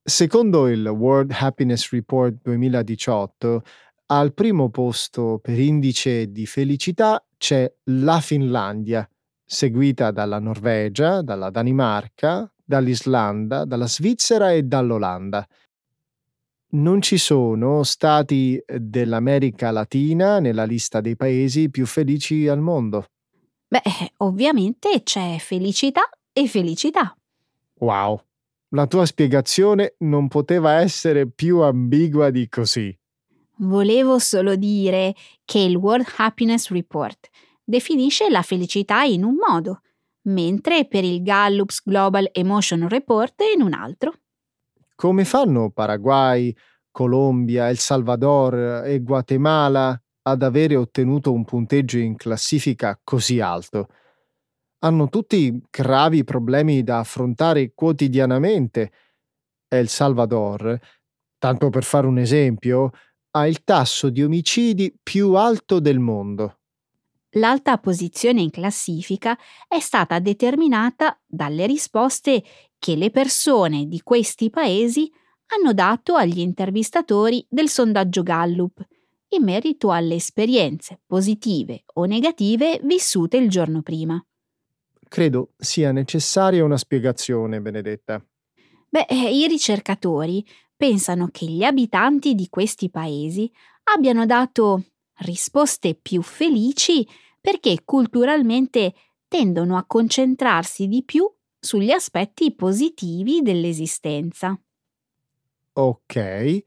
Secondo 0.00 0.68
il 0.68 0.86
World 0.86 1.34
Happiness 1.36 1.90
Report 1.90 2.36
2018, 2.44 3.62
al 4.06 4.32
primo 4.34 4.70
posto 4.70 5.40
per 5.42 5.58
indice 5.58 6.30
di 6.30 6.46
felicità 6.46 7.26
c'è 7.36 7.68
la 7.86 8.20
Finlandia, 8.20 9.08
seguita 9.46 10.10
dalla 10.10 10.40
Norvegia, 10.40 11.22
dalla 11.22 11.50
Danimarca, 11.50 12.50
dall'Islanda, 12.64 13.64
dalla 13.64 13.86
Svizzera 13.86 14.50
e 14.50 14.64
dall'Olanda. 14.64 15.46
Non 16.68 17.00
ci 17.00 17.16
sono 17.16 17.84
stati 17.84 18.60
dell'America 18.66 19.70
Latina 19.70 20.40
nella 20.40 20.64
lista 20.64 21.00
dei 21.00 21.14
paesi 21.14 21.70
più 21.70 21.86
felici 21.86 22.48
al 22.48 22.60
mondo. 22.60 23.06
Beh, 23.68 23.82
ovviamente 24.18 25.02
c'è 25.04 25.36
felicità 25.38 26.10
e 26.32 26.48
felicità. 26.48 27.16
Wow, 27.78 28.20
la 28.70 28.86
tua 28.86 29.06
spiegazione 29.06 29.94
non 29.98 30.26
poteva 30.28 30.80
essere 30.80 31.28
più 31.28 31.60
ambigua 31.60 32.30
di 32.30 32.48
così. 32.48 32.96
Volevo 33.58 34.18
solo 34.18 34.56
dire 34.56 35.14
che 35.44 35.60
il 35.60 35.76
World 35.76 36.06
Happiness 36.16 36.68
Report 36.70 37.28
definisce 37.66 38.30
la 38.30 38.42
felicità 38.42 39.02
in 39.02 39.24
un 39.24 39.34
modo, 39.34 39.80
mentre 40.28 40.86
per 40.86 41.02
il 41.04 41.22
Gallup's 41.22 41.82
Global 41.84 42.28
Emotion 42.32 42.88
Report 42.88 43.34
in 43.54 43.62
un 43.62 43.72
altro. 43.72 44.14
Come 44.94 45.24
fanno 45.24 45.70
Paraguay, 45.70 46.54
Colombia, 46.90 47.68
El 47.68 47.78
Salvador 47.78 48.84
e 48.86 49.00
Guatemala 49.00 50.00
ad 50.22 50.42
avere 50.42 50.76
ottenuto 50.76 51.32
un 51.32 51.44
punteggio 51.44 51.98
in 51.98 52.16
classifica 52.16 52.98
così 53.02 53.40
alto? 53.40 53.88
Hanno 54.78 55.08
tutti 55.08 55.60
gravi 55.68 56.24
problemi 56.24 56.82
da 56.82 57.00
affrontare 57.00 57.72
quotidianamente. 57.74 58.92
El 59.68 59.88
Salvador, 59.88 60.78
tanto 61.38 61.70
per 61.70 61.82
fare 61.82 62.06
un 62.06 62.18
esempio, 62.18 62.90
ha 63.32 63.46
il 63.46 63.64
tasso 63.64 64.08
di 64.08 64.22
omicidi 64.22 64.96
più 65.02 65.34
alto 65.34 65.80
del 65.80 65.98
mondo. 65.98 66.55
L'alta 67.36 67.76
posizione 67.78 68.40
in 68.40 68.50
classifica 68.50 69.38
è 69.68 69.78
stata 69.78 70.18
determinata 70.18 71.18
dalle 71.26 71.66
risposte 71.66 72.42
che 72.78 72.96
le 72.96 73.10
persone 73.10 73.86
di 73.86 74.00
questi 74.02 74.48
paesi 74.48 75.10
hanno 75.48 75.74
dato 75.74 76.14
agli 76.14 76.38
intervistatori 76.38 77.44
del 77.48 77.68
sondaggio 77.68 78.22
Gallup 78.22 78.84
in 79.28 79.42
merito 79.42 79.90
alle 79.90 80.14
esperienze 80.14 81.00
positive 81.04 81.84
o 81.94 82.04
negative 82.04 82.80
vissute 82.84 83.36
il 83.36 83.50
giorno 83.50 83.82
prima. 83.82 84.24
Credo 85.08 85.52
sia 85.58 85.92
necessaria 85.92 86.64
una 86.64 86.78
spiegazione, 86.78 87.60
Benedetta. 87.60 88.24
Beh, 88.88 89.06
i 89.10 89.46
ricercatori 89.46 90.44
pensano 90.74 91.28
che 91.30 91.44
gli 91.46 91.64
abitanti 91.64 92.34
di 92.34 92.48
questi 92.48 92.88
paesi 92.88 93.50
abbiano 93.94 94.24
dato 94.24 94.84
risposte 95.18 95.94
più 95.94 96.22
felici 96.22 97.06
perché 97.46 97.82
culturalmente 97.84 98.92
tendono 99.28 99.76
a 99.76 99.84
concentrarsi 99.86 100.88
di 100.88 101.04
più 101.04 101.32
sugli 101.60 101.92
aspetti 101.92 102.52
positivi 102.52 103.40
dell'esistenza. 103.40 104.60
Ok, 105.74 106.64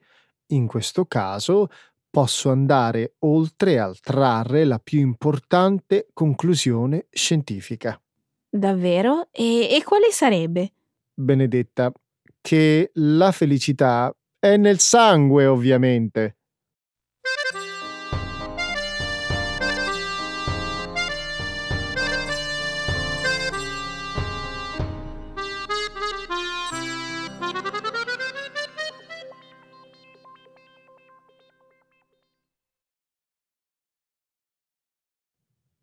in 0.48 0.68
questo 0.68 1.04
caso 1.04 1.68
posso 2.10 2.50
andare 2.50 3.16
oltre 3.20 3.78
al 3.78 4.00
trarre 4.00 4.64
la 4.64 4.80
più 4.80 5.02
importante 5.02 6.08
conclusione 6.14 7.08
scientifica. 7.10 8.02
Davvero? 8.50 9.28
E, 9.32 9.76
e 9.76 9.84
quale 9.84 10.12
sarebbe? 10.12 10.72
Benedetta, 11.14 11.92
che 12.40 12.92
la 12.94 13.34
felicità 13.34 14.16
è 14.40 14.56
nel 14.56 14.80
sangue, 14.80 15.46
ovviamente. 15.46 16.38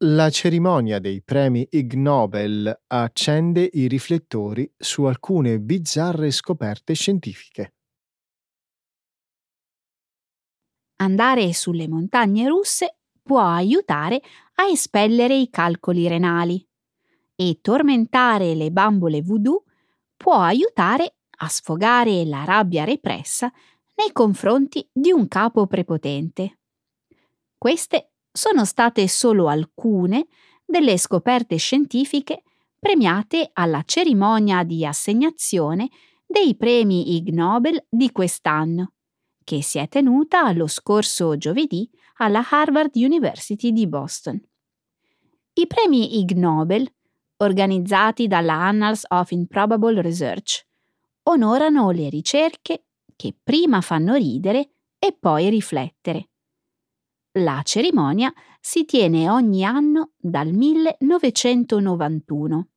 La 0.08 0.30
cerimonia 0.30 1.00
dei 1.00 1.20
premi 1.20 1.66
Ig 1.68 1.94
Nobel 1.94 2.82
accende 2.86 3.68
i 3.72 3.88
riflettori 3.88 4.72
su 4.76 5.02
alcune 5.02 5.58
bizzarre 5.58 6.30
scoperte 6.30 6.94
scientifiche. 6.94 7.74
Andare 10.98 11.52
sulle 11.52 11.88
montagne 11.88 12.46
russe 12.46 12.98
può 13.20 13.40
aiutare 13.40 14.22
a 14.56 14.68
espellere 14.68 15.34
i 15.34 15.50
calcoli 15.50 16.06
renali 16.06 16.64
e 17.34 17.58
tormentare 17.60 18.54
le 18.54 18.70
bambole 18.70 19.22
voodoo 19.22 19.64
può 20.16 20.34
aiutare 20.34 21.16
a 21.38 21.48
sfogare 21.48 22.24
la 22.24 22.44
rabbia 22.44 22.84
repressa 22.84 23.52
nei 23.96 24.12
confronti 24.12 24.88
di 24.92 25.10
un 25.10 25.26
capo 25.26 25.66
prepotente. 25.66 26.60
Queste 27.58 28.12
sono 28.36 28.66
state 28.66 29.08
solo 29.08 29.48
alcune 29.48 30.26
delle 30.64 30.98
scoperte 30.98 31.56
scientifiche 31.56 32.42
premiate 32.78 33.48
alla 33.54 33.82
cerimonia 33.84 34.62
di 34.62 34.84
assegnazione 34.84 35.88
dei 36.26 36.54
premi 36.54 37.16
Ig 37.16 37.30
Nobel 37.30 37.82
di 37.88 38.12
quest'anno, 38.12 38.92
che 39.42 39.62
si 39.62 39.78
è 39.78 39.88
tenuta 39.88 40.52
lo 40.52 40.66
scorso 40.66 41.38
giovedì 41.38 41.88
alla 42.16 42.44
Harvard 42.48 42.94
University 42.94 43.72
di 43.72 43.86
Boston. 43.86 44.40
I 45.54 45.66
premi 45.66 46.18
Ig 46.18 46.32
Nobel, 46.32 46.86
organizzati 47.38 48.26
dalla 48.26 48.54
Annals 48.54 49.04
of 49.08 49.30
Improbable 49.30 50.02
Research, 50.02 50.66
onorano 51.24 51.90
le 51.90 52.10
ricerche 52.10 52.84
che 53.16 53.34
prima 53.42 53.80
fanno 53.80 54.14
ridere 54.14 54.68
e 54.98 55.16
poi 55.18 55.48
riflettere 55.48 56.28
la 57.36 57.60
cerimonia 57.62 58.32
si 58.60 58.84
tiene 58.84 59.28
ogni 59.28 59.64
anno 59.64 60.12
dal 60.16 60.52
1991. 60.52 62.68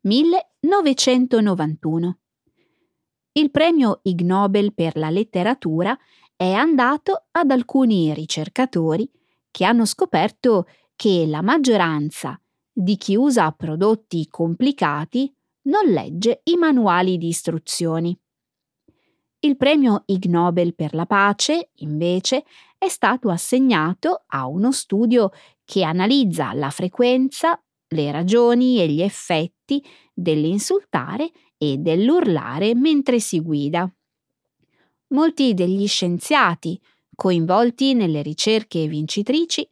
1991. 0.00 2.18
Il 3.32 3.50
premio 3.50 4.00
Ig 4.02 4.20
Nobel 4.20 4.74
per 4.74 4.96
la 4.96 5.10
letteratura 5.10 5.98
è 6.36 6.52
andato 6.52 7.26
ad 7.30 7.50
alcuni 7.50 8.12
ricercatori 8.14 9.10
che 9.50 9.64
hanno 9.64 9.86
scoperto 9.86 10.66
che 10.94 11.26
la 11.26 11.42
maggioranza 11.42 12.40
di 12.72 12.96
chi 12.96 13.16
usa 13.16 13.50
prodotti 13.52 14.28
complicati 14.28 15.34
non 15.62 15.86
legge 15.86 16.42
i 16.44 16.56
manuali 16.56 17.18
di 17.18 17.28
istruzioni. 17.28 18.16
Il 19.40 19.56
premio 19.56 20.02
Ig 20.06 20.24
Nobel 20.24 20.74
per 20.74 20.94
la 20.94 21.06
pace, 21.06 21.70
invece, 21.76 22.44
è 22.84 22.88
stato 22.88 23.30
assegnato 23.30 24.24
a 24.26 24.46
uno 24.46 24.70
studio 24.70 25.30
che 25.64 25.82
analizza 25.84 26.52
la 26.52 26.68
frequenza, 26.68 27.58
le 27.88 28.12
ragioni 28.12 28.78
e 28.78 28.88
gli 28.88 29.00
effetti 29.00 29.82
dell'insultare 30.12 31.30
e 31.56 31.78
dell'urlare 31.78 32.74
mentre 32.74 33.20
si 33.20 33.40
guida. 33.40 33.90
Molti 35.08 35.54
degli 35.54 35.86
scienziati 35.86 36.78
coinvolti 37.14 37.94
nelle 37.94 38.20
ricerche 38.20 38.86
vincitrici 38.86 39.66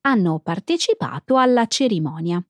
hanno 0.00 0.40
partecipato 0.40 1.36
alla 1.36 1.66
cerimonia. 1.66 2.44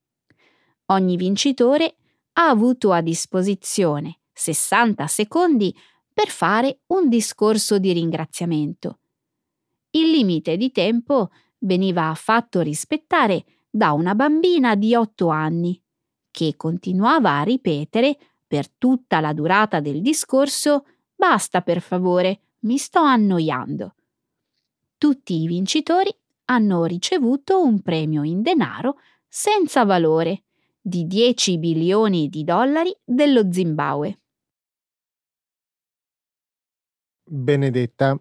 Ogni 0.87 1.17
vincitore 1.17 1.97
ha 2.35 2.49
avuto 2.49 2.93
a 2.93 3.03
disposizione 3.03 4.21
60 4.33 5.07
secondi 5.09 5.77
per 6.13 6.29
fare 6.29 6.81
un 6.87 7.11
discorso 7.11 7.79
di 7.79 7.93
ringraziamento. 7.93 9.01
Il 9.97 10.11
limite 10.11 10.59
di 10.59 10.71
tempo 10.73 11.31
veniva 11.61 12.13
fatto 12.15 12.61
rispettare 12.61 13.45
da 13.71 13.93
una 13.93 14.15
bambina 14.15 14.75
di 14.75 14.95
8 14.95 15.29
anni, 15.29 15.83
che 16.31 16.55
continuava 16.55 17.39
a 17.39 17.43
ripetere 17.43 18.19
per 18.47 18.69
tutta 18.69 19.21
la 19.21 19.33
durata 19.33 19.81
del 19.81 20.03
discorso 20.03 20.85
Basta 21.15 21.63
per 21.63 21.81
favore, 21.81 22.41
mi 22.61 22.77
sto 22.77 23.01
annoiando. 23.01 23.95
Tutti 24.99 25.41
i 25.41 25.47
vincitori 25.47 26.15
hanno 26.47 26.85
ricevuto 26.85 27.63
un 27.63 27.81
premio 27.81 28.23
in 28.23 28.43
denaro 28.43 28.99
senza 29.27 29.87
valore 29.87 30.43
di 30.79 31.07
10 31.07 31.59
bilioni 31.59 32.29
di 32.29 32.45
dollari 32.45 32.95
dello 33.03 33.51
Zimbabwe. 33.51 34.21
Benedetta, 37.25 38.21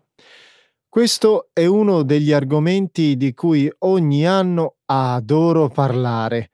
questo 0.95 1.49
è 1.51 1.65
uno 1.65 2.03
degli 2.03 2.31
argomenti 2.31 3.17
di 3.17 3.33
cui 3.33 3.69
ogni 3.79 4.25
anno 4.25 4.77
adoro 4.85 5.67
parlare. 5.67 6.53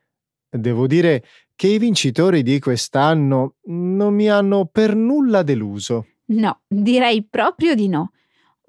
Devo 0.50 0.88
dire 0.88 1.24
che 1.56 1.68
i 1.68 1.78
vincitori 1.78 2.42
di 2.42 2.58
quest'anno 2.58 3.58
non 3.66 4.16
mi 4.16 4.32
hanno 4.32 4.66
per 4.66 4.96
nulla 4.96 5.44
deluso. 5.44 6.08
No, 6.30 6.62
direi 6.68 7.24
proprio 7.24 7.76
di 7.76 7.88
no. 7.88 8.14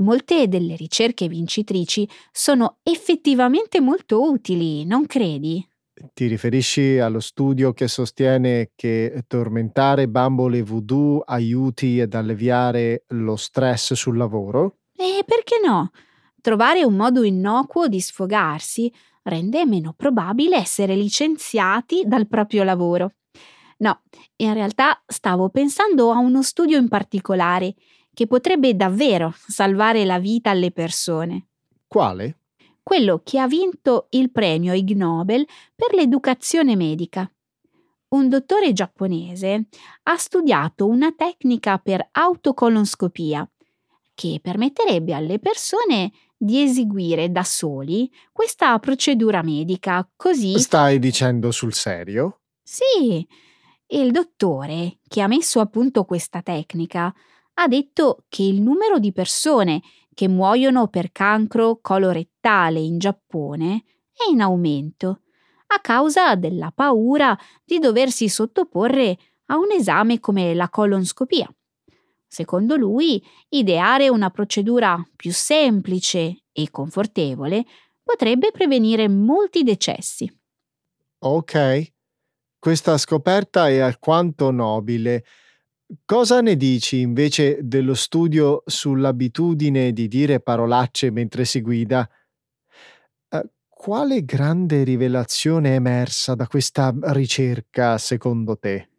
Molte 0.00 0.46
delle 0.46 0.76
ricerche 0.76 1.26
vincitrici 1.26 2.06
sono 2.30 2.80
effettivamente 2.82 3.80
molto 3.80 4.30
utili, 4.30 4.84
non 4.84 5.06
credi? 5.06 5.66
Ti 6.12 6.26
riferisci 6.26 6.98
allo 6.98 7.20
studio 7.20 7.72
che 7.72 7.88
sostiene 7.88 8.72
che 8.74 9.24
tormentare 9.26 10.06
bambole 10.06 10.60
voodoo 10.60 11.20
aiuti 11.20 11.98
ad 11.98 12.12
alleviare 12.12 13.04
lo 13.08 13.36
stress 13.36 13.94
sul 13.94 14.18
lavoro? 14.18 14.76
E 14.96 15.24
perché 15.24 15.60
no? 15.64 15.90
Trovare 16.40 16.84
un 16.84 16.94
modo 16.94 17.22
innocuo 17.22 17.88
di 17.88 18.00
sfogarsi 18.00 18.92
rende 19.22 19.64
meno 19.64 19.92
probabile 19.96 20.56
essere 20.56 20.94
licenziati 20.94 22.02
dal 22.04 22.26
proprio 22.26 22.64
lavoro. 22.64 23.12
No, 23.78 24.02
in 24.36 24.52
realtà 24.52 25.02
stavo 25.06 25.48
pensando 25.48 26.10
a 26.10 26.18
uno 26.18 26.42
studio 26.42 26.78
in 26.78 26.88
particolare 26.88 27.74
che 28.14 28.26
potrebbe 28.26 28.76
davvero 28.76 29.34
salvare 29.46 30.04
la 30.04 30.18
vita 30.18 30.50
alle 30.50 30.70
persone. 30.70 31.46
Quale? 31.86 32.38
Quello 32.82 33.20
che 33.24 33.38
ha 33.38 33.46
vinto 33.46 34.06
il 34.10 34.30
premio 34.30 34.72
Ig 34.72 34.90
Nobel 34.90 35.46
per 35.74 35.94
l'educazione 35.94 36.76
medica. 36.76 37.30
Un 38.08 38.28
dottore 38.28 38.72
giapponese 38.72 39.66
ha 40.04 40.16
studiato 40.16 40.86
una 40.86 41.12
tecnica 41.12 41.78
per 41.78 42.06
autocolonscopia 42.10 43.48
che 44.14 44.38
permetterebbe 44.42 45.12
alle 45.14 45.38
persone 45.38 46.12
di 46.36 46.62
eseguire 46.62 47.30
da 47.30 47.44
soli 47.44 48.10
questa 48.32 48.78
procedura 48.78 49.42
medica, 49.42 50.08
così... 50.16 50.58
Stai 50.58 50.98
dicendo 50.98 51.50
sul 51.50 51.72
serio? 51.72 52.40
Sì, 52.62 53.26
il 53.86 54.10
dottore, 54.10 54.98
che 55.06 55.20
ha 55.20 55.26
messo 55.26 55.60
a 55.60 55.66
punto 55.66 56.04
questa 56.04 56.42
tecnica, 56.42 57.14
ha 57.54 57.68
detto 57.68 58.24
che 58.28 58.42
il 58.42 58.60
numero 58.60 58.98
di 58.98 59.12
persone 59.12 59.82
che 60.14 60.28
muoiono 60.28 60.88
per 60.88 61.12
cancro 61.12 61.78
colorettale 61.80 62.80
in 62.80 62.98
Giappone 62.98 63.84
è 64.12 64.30
in 64.30 64.40
aumento 64.40 65.20
a 65.74 65.80
causa 65.80 66.34
della 66.34 66.70
paura 66.74 67.38
di 67.64 67.78
doversi 67.78 68.28
sottoporre 68.28 69.18
a 69.46 69.56
un 69.56 69.70
esame 69.72 70.20
come 70.20 70.54
la 70.54 70.68
colonscopia. 70.68 71.52
Secondo 72.32 72.76
lui, 72.76 73.22
ideare 73.50 74.08
una 74.08 74.30
procedura 74.30 75.06
più 75.14 75.30
semplice 75.30 76.44
e 76.50 76.70
confortevole 76.70 77.62
potrebbe 78.02 78.50
prevenire 78.50 79.06
molti 79.06 79.62
decessi. 79.62 80.34
Ok, 81.18 81.92
questa 82.58 82.96
scoperta 82.96 83.68
è 83.68 83.80
alquanto 83.80 84.50
nobile. 84.50 85.26
Cosa 86.06 86.40
ne 86.40 86.56
dici 86.56 87.00
invece 87.00 87.58
dello 87.60 87.92
studio 87.92 88.62
sull'abitudine 88.64 89.92
di 89.92 90.08
dire 90.08 90.40
parolacce 90.40 91.10
mentre 91.10 91.44
si 91.44 91.60
guida? 91.60 92.08
Eh, 93.28 93.50
quale 93.68 94.24
grande 94.24 94.84
rivelazione 94.84 95.72
è 95.72 95.74
emersa 95.74 96.34
da 96.34 96.46
questa 96.46 96.94
ricerca 97.12 97.98
secondo 97.98 98.56
te? 98.56 98.91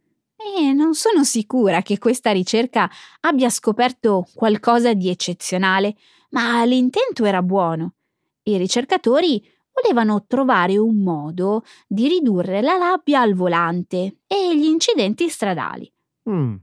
Non 0.72 0.94
sono 0.94 1.24
sicura 1.24 1.82
che 1.82 1.98
questa 1.98 2.32
ricerca 2.32 2.90
abbia 3.22 3.50
scoperto 3.50 4.26
qualcosa 4.34 4.94
di 4.94 5.10
eccezionale, 5.10 5.96
ma 6.30 6.64
l'intento 6.64 7.26
era 7.26 7.42
buono. 7.42 7.96
I 8.44 8.58
ricercatori 8.58 9.44
volevano 9.74 10.26
trovare 10.28 10.78
un 10.78 11.02
modo 11.02 11.64
di 11.88 12.08
ridurre 12.08 12.62
la 12.62 12.78
rabbia 12.78 13.22
al 13.22 13.34
volante 13.34 14.20
e 14.28 14.58
gli 14.58 14.66
incidenti 14.66 15.30
stradali. 15.30 15.92
Mm. 16.30 16.56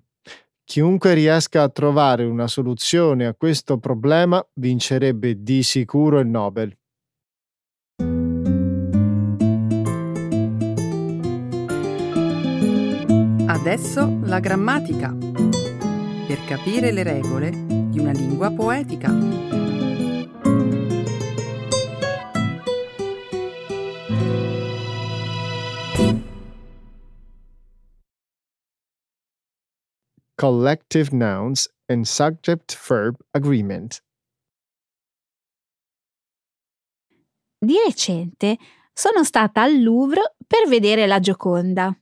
Chiunque 0.64 1.14
riesca 1.14 1.62
a 1.62 1.68
trovare 1.68 2.24
una 2.24 2.46
soluzione 2.46 3.26
a 3.26 3.34
questo 3.34 3.78
problema 3.78 4.44
vincerebbe 4.54 5.42
di 5.42 5.64
sicuro 5.64 6.20
il 6.20 6.28
Nobel. 6.28 6.76
Adesso 13.60 14.20
la 14.22 14.40
grammatica. 14.40 15.14
Per 15.14 16.44
capire 16.46 16.92
le 16.92 17.02
regole 17.02 17.50
di 17.50 17.98
una 17.98 18.10
lingua 18.10 18.50
poetica. 18.50 19.12
collective 30.40 31.12
nouns 31.12 31.68
and 31.86 32.06
subject-verb 32.06 33.16
agreement. 33.32 34.00
Di 37.58 37.76
recente 37.84 38.56
sono 38.94 39.22
stata 39.22 39.60
al 39.60 39.82
Louvre 39.82 40.34
per 40.46 40.66
vedere 40.66 41.06
la 41.06 41.20
Gioconda. 41.20 41.94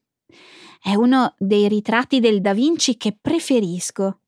È 0.81 0.95
uno 0.95 1.35
dei 1.39 1.69
ritratti 1.69 2.21
del 2.21 2.41
Da 2.41 2.55
Vinci 2.55 2.97
che 2.97 3.17
preferisco. 3.21 4.21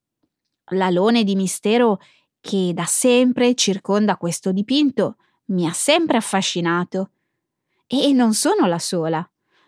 L'alone 0.72 1.24
di 1.24 1.34
mistero 1.34 2.00
che 2.40 2.72
da 2.74 2.84
sempre 2.84 3.54
circonda 3.54 4.16
questo 4.16 4.52
dipinto 4.52 5.16
mi 5.46 5.66
ha 5.66 5.72
sempre 5.72 6.16
affascinato. 6.16 7.10
E 7.86 8.12
non 8.12 8.34
sono 8.34 8.66
la 8.66 8.78
sola. 8.78 9.18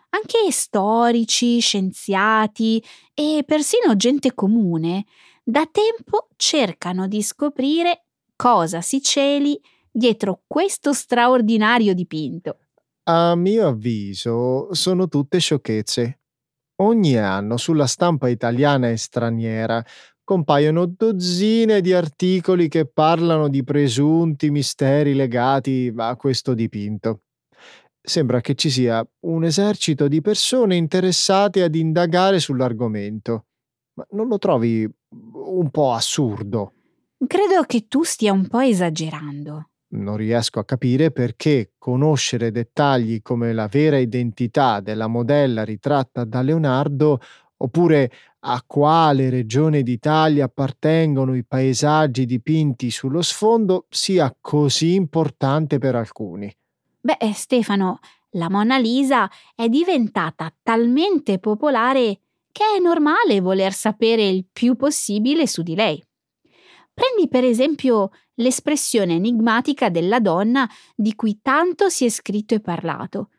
Anche 0.09 0.51
storici, 0.51 1.59
scienziati 1.59 2.83
e 3.13 3.43
persino 3.45 3.95
gente 3.95 4.33
comune 4.33 5.05
da 5.43 5.67
tempo 5.69 6.29
cercano 6.37 7.07
di 7.07 7.21
scoprire 7.21 8.05
cosa 8.35 8.81
si 8.81 9.01
celi 9.01 9.59
dietro 9.91 10.43
questo 10.47 10.93
straordinario 10.93 11.93
dipinto. 11.93 12.59
A 13.03 13.35
mio 13.35 13.67
avviso 13.67 14.73
sono 14.73 15.07
tutte 15.09 15.39
sciocchezze. 15.39 16.22
Ogni 16.83 17.17
anno 17.17 17.57
sulla 17.57 17.87
stampa 17.87 18.27
italiana 18.27 18.89
e 18.89 18.97
straniera 18.97 19.83
compaiono 20.23 20.85
dozzine 20.85 21.81
di 21.81 21.93
articoli 21.93 22.67
che 22.67 22.85
parlano 22.85 23.47
di 23.47 23.63
presunti 23.63 24.49
misteri 24.49 25.13
legati 25.13 25.91
a 25.95 26.15
questo 26.15 26.53
dipinto 26.53 27.21
sembra 28.05 28.41
che 28.41 28.53
ci 28.55 28.69
sia 28.69 29.05
un 29.21 29.45
esercito 29.45 30.09
di 30.09 30.19
persone 30.19 30.75
interessate 30.75 31.63
ad 31.63 31.73
indagare 31.73 32.39
sull'argomento. 32.39 33.45
Ma 33.93 34.05
non 34.11 34.27
lo 34.27 34.37
trovi 34.37 34.85
un 34.85 35.69
po' 35.71 35.93
assurdo? 35.93 36.73
Credo 37.25 37.63
che 37.65 37.87
tu 37.87 38.03
stia 38.03 38.33
un 38.33 38.47
po' 38.47 38.59
esagerando. 38.59 39.69
Non 39.93 40.17
riesco 40.17 40.59
a 40.59 40.65
capire 40.65 41.11
perché 41.11 41.73
conoscere 41.77 42.51
dettagli 42.51 43.21
come 43.21 43.53
la 43.53 43.67
vera 43.67 43.97
identità 43.97 44.79
della 44.79 45.07
modella 45.07 45.63
ritratta 45.63 46.23
da 46.23 46.41
Leonardo 46.41 47.19
oppure 47.57 48.11
a 48.45 48.61
quale 48.65 49.29
regione 49.29 49.83
d'Italia 49.83 50.45
appartengono 50.45 51.33
i 51.35 51.45
paesaggi 51.45 52.25
dipinti 52.25 52.91
sullo 52.91 53.21
sfondo 53.21 53.85
sia 53.89 54.35
così 54.41 54.95
importante 54.95 55.77
per 55.77 55.95
alcuni. 55.95 56.53
Beh, 56.99 57.17
eh, 57.19 57.33
Stefano, 57.33 57.99
la 58.31 58.49
Mona 58.49 58.77
Lisa 58.77 59.29
è 59.55 59.69
diventata 59.69 60.53
talmente 60.61 61.39
popolare 61.39 62.19
che 62.51 62.63
è 62.77 62.81
normale 62.81 63.39
voler 63.39 63.73
sapere 63.73 64.27
il 64.27 64.45
più 64.51 64.75
possibile 64.75 65.47
su 65.47 65.61
di 65.63 65.75
lei. 65.75 66.03
Prendi 66.93 67.27
per 67.27 67.43
esempio 67.43 68.11
l'espressione 68.35 69.15
enigmatica 69.15 69.89
della 69.89 70.19
donna 70.19 70.69
di 70.95 71.15
cui 71.15 71.39
tanto 71.41 71.89
si 71.89 72.05
è 72.05 72.09
scritto 72.09 72.53
e 72.53 72.59
parlato. 72.59 73.29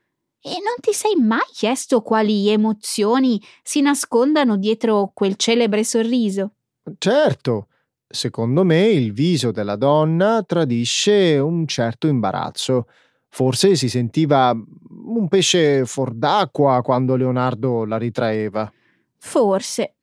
E 0.40 0.50
non 0.62 0.74
ti 0.80 0.92
sei 0.92 1.14
mai 1.16 1.46
chiesto 1.52 2.02
quali 2.02 2.48
emozioni 2.48 3.40
si 3.62 3.80
nascondano 3.80 4.59
dietro 4.59 5.11
quel 5.14 5.37
celebre 5.37 5.85
sorriso? 5.85 6.57
Certo, 6.98 7.68
secondo 8.07 8.62
me 8.62 8.88
il 8.88 9.12
viso 9.12 9.52
della 9.52 9.76
donna 9.76 10.42
tradisce 10.42 11.38
un 11.38 11.66
certo 11.66 12.09
imbarazzo. 12.09 12.88
Forse 13.30 13.74
si 13.74 13.88
sentiva 13.88 14.50
un 14.52 15.28
pesce 15.28 15.87
fuor 15.87 16.12
d'acqua 16.12 16.83
quando 16.83 17.16
Leonardo 17.16 17.85
la 17.85 17.96
ritraeva. 17.96 18.70
Forse. 19.18 19.94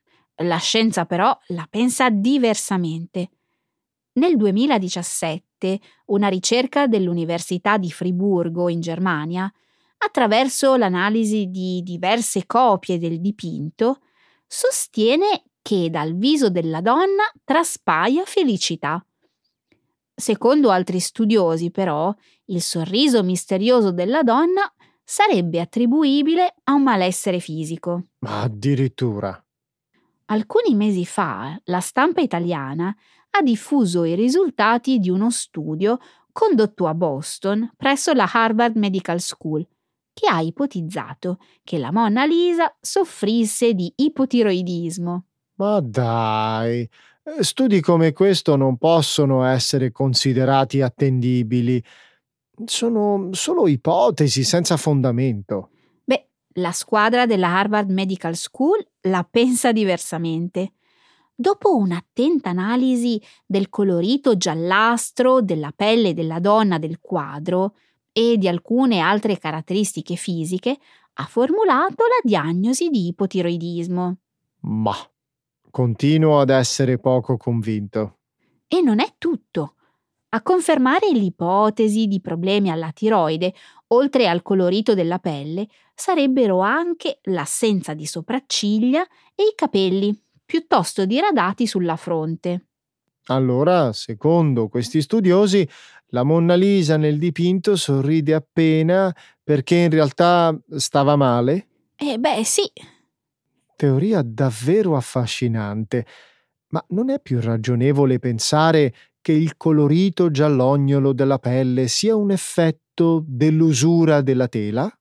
La 0.41 0.58
scienza 0.58 1.06
però 1.06 1.38
la 1.49 1.67
pensa 1.69 2.10
diversamente. 2.10 3.30
Nel 4.13 4.36
2017 4.36 5.80
una 6.08 6.28
ricerca 6.28 6.86
dell'Università 6.88 7.78
di 7.78 7.89
Friburgo 7.89 8.67
in 8.67 8.82
Germania, 8.82 9.50
attraverso 10.00 10.76
l'analisi 10.76 11.47
di 11.47 11.82
diverse 11.82 12.45
copie 12.45 12.97
del 12.97 13.21
dipinto, 13.21 14.02
sostiene 14.45 15.43
che 15.62 15.89
dal 15.89 16.15
viso 16.15 16.50
della 16.50 16.82
donna 16.82 17.24
traspaia 17.45 18.26
felicità. 18.26 19.02
Secondo 20.13 20.71
altri 20.71 21.00
studiosi, 21.00 21.71
però, 21.71 22.13
il 22.45 22.62
sorriso 22.62 23.24
misterioso 23.24 23.91
della 23.93 24.24
donna 24.24 24.69
sarebbe 25.04 25.62
attribuibile 25.62 26.56
a 26.63 26.74
un 26.74 26.84
malessere 26.84 27.39
fisico. 27.39 28.08
Ma 28.19 28.41
addirittura. 28.41 29.41
Alcuni 30.26 30.76
mesi 30.76 31.06
fa 31.06 31.60
la 31.65 31.80
stampa 31.80 32.21
italiana 32.21 32.95
ha 33.32 33.41
diffuso 33.41 34.04
i 34.04 34.15
risultati 34.15 35.00
di 35.00 35.10
uno 35.10 35.30
studio 35.30 35.98
condotto 36.32 36.88
a 36.88 36.94
Boston 36.94 37.72
presso 37.76 38.13
la 38.13 38.30
Harvard 38.32 38.76
Medical 38.76 39.20
School, 39.20 39.65
che 40.13 40.28
ha 40.28 40.41
ipotizzato 40.41 41.39
che 41.63 41.78
la 41.78 41.91
Monna 41.91 42.26
Lisa 42.26 42.76
soffrisse 42.80 43.74
di 43.74 43.91
ipotiroidismo. 43.96 45.26
Ma 45.56 45.80
dai, 45.80 46.89
studi 47.39 47.82
come 47.82 48.13
questo 48.13 48.56
non 48.56 48.78
possono 48.78 49.44
essere 49.44 49.91
considerati 49.91 50.82
attendibili. 50.82 51.84
Sono 52.65 53.30
solo 53.32 53.67
ipotesi 53.67 54.44
senza 54.44 54.78
fondamento. 54.78 55.70
Beh, 56.04 56.30
la 56.56 56.72
squadra 56.72 57.26
della 57.26 57.58
Harvard 57.58 57.89
Medical 57.89 58.36
School 58.36 58.86
la 59.02 59.28
pensa 59.30 59.72
diversamente. 59.72 60.74
Dopo 61.41 61.75
un'attenta 61.75 62.49
analisi 62.51 63.19
del 63.47 63.69
colorito 63.69 64.38
giallastro 64.38 65.41
della 65.41 65.73
pelle 65.75 66.13
della 66.13 66.39
donna 66.39 66.77
del 66.77 66.99
quadro 66.99 67.77
e 68.12 68.38
di 68.38 68.47
alcune 68.47 68.99
altre 68.99 69.39
caratteristiche 69.39 70.15
fisiche, 70.17 70.77
ha 71.13 71.25
formulato 71.25 72.04
la 72.04 72.21
diagnosi 72.21 72.89
di 72.89 73.08
ipotiroidismo. 73.08 74.17
Ma 74.60 74.95
continuo 75.71 76.41
ad 76.41 76.51
essere 76.51 76.99
poco 76.99 77.38
convinto. 77.38 78.19
E 78.67 78.80
non 78.82 78.99
è 78.99 79.15
tutto. 79.17 79.77
A 80.30 80.43
confermare 80.43 81.10
l'ipotesi 81.12 82.06
di 82.06 82.21
problemi 82.21 82.69
alla 82.69 82.91
tiroide, 82.91 83.56
oltre 83.88 84.27
al 84.27 84.43
colorito 84.43 84.93
della 84.93 85.17
pelle, 85.17 85.67
sarebbero 85.95 86.60
anche 86.60 87.17
l'assenza 87.23 87.95
di 87.95 88.06
sopracciglia 88.06 89.01
e 89.34 89.41
i 89.41 89.56
capelli, 89.56 90.15
piuttosto 90.52 91.06
diradati 91.06 91.66
sulla 91.66 91.96
fronte. 91.96 92.66
Allora, 93.28 93.94
secondo 93.94 94.68
questi 94.68 95.02
studiosi, 95.02 95.66
la 96.08 96.24
Monna 96.24 96.56
Lisa 96.56 96.98
nel 96.98 97.18
dipinto 97.18 97.78
sorride 97.78 98.34
appena 98.34 99.16
perché 99.42 99.76
in 99.76 99.90
realtà 99.90 100.54
stava 100.76 101.16
male? 101.16 101.68
Eh 101.96 102.18
beh, 102.18 102.44
sì. 102.44 102.70
Teoria 103.78 104.22
davvero 104.22 104.98
affascinante. 104.98 106.06
Ma 106.72 106.84
non 106.90 107.10
è 107.12 107.22
più 107.22 107.40
ragionevole 107.40 108.20
pensare 108.20 108.94
che 109.22 109.32
il 109.32 109.56
colorito 109.56 110.32
giallognolo 110.32 111.14
della 111.14 111.40
pelle 111.40 111.88
sia 111.88 112.18
un 112.18 112.32
effetto 112.32 113.24
dell'usura 113.26 114.20
della 114.20 114.50
tela? 114.50 114.94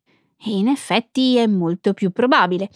In 0.45 0.69
effetti 0.69 1.39
è 1.39 1.49
molto 1.49 1.93
più 1.93 2.13
probabile 2.13 2.71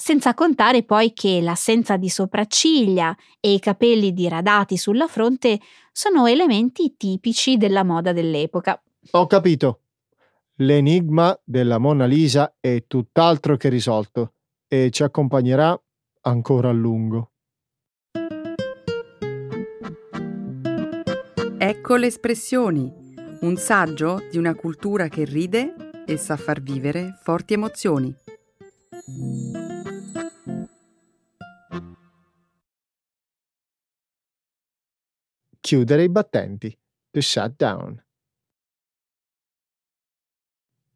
senza 0.00 0.32
contare 0.32 0.82
poi 0.82 1.12
che 1.12 1.42
l'assenza 1.42 1.98
di 1.98 2.08
sopracciglia 2.08 3.14
e 3.38 3.52
i 3.52 3.60
capelli 3.60 4.14
diradati 4.14 4.78
sulla 4.78 5.06
fronte 5.06 5.60
sono 5.92 6.26
elementi 6.26 6.94
tipici 6.96 7.58
della 7.58 7.84
moda 7.84 8.14
dell'epoca. 8.14 8.82
Ho 9.10 9.26
capito. 9.26 9.80
L'enigma 10.60 11.38
della 11.44 11.76
Mona 11.76 12.06
Lisa 12.06 12.54
è 12.58 12.84
tutt'altro 12.86 13.58
che 13.58 13.68
risolto 13.68 14.32
e 14.66 14.88
ci 14.90 15.02
accompagnerà 15.02 15.78
ancora 16.22 16.70
a 16.70 16.72
lungo. 16.72 17.32
Ecco 21.58 21.96
le 21.96 22.06
espressioni, 22.06 22.90
un 23.42 23.56
saggio 23.56 24.22
di 24.30 24.38
una 24.38 24.54
cultura 24.54 25.08
che 25.08 25.26
ride 25.26 25.74
e 26.06 26.16
sa 26.16 26.38
far 26.38 26.62
vivere 26.62 27.18
forti 27.22 27.52
emozioni. 27.52 28.14
Chiudere 35.70 36.02
i 36.02 36.08
battenti. 36.08 36.76
To 37.12 37.20
shut 37.20 37.54
down. 37.54 38.02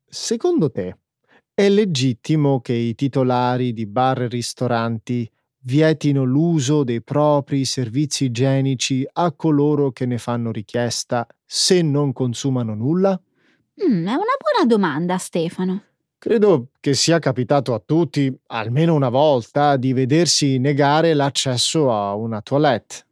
Secondo 0.04 0.72
te 0.72 0.98
è 1.54 1.68
legittimo 1.68 2.60
che 2.60 2.72
i 2.72 2.96
titolari 2.96 3.72
di 3.72 3.86
bar 3.86 4.22
e 4.22 4.26
ristoranti 4.26 5.30
vietino 5.60 6.24
l'uso 6.24 6.82
dei 6.82 7.04
propri 7.04 7.64
servizi 7.64 8.24
igienici 8.24 9.06
a 9.12 9.30
coloro 9.30 9.92
che 9.92 10.06
ne 10.06 10.18
fanno 10.18 10.50
richiesta 10.50 11.24
se 11.46 11.80
non 11.80 12.12
consumano 12.12 12.74
nulla? 12.74 13.12
Mm, 13.12 14.08
è 14.08 14.10
una 14.10 14.16
buona 14.40 14.66
domanda, 14.66 15.18
Stefano. 15.18 15.84
Credo 16.18 16.70
che 16.80 16.94
sia 16.94 17.20
capitato 17.20 17.74
a 17.74 17.78
tutti, 17.78 18.36
almeno 18.48 18.94
una 18.94 19.08
volta, 19.08 19.76
di 19.76 19.92
vedersi 19.92 20.58
negare 20.58 21.14
l'accesso 21.14 21.92
a 21.92 22.16
una 22.16 22.42
toilette. 22.42 23.04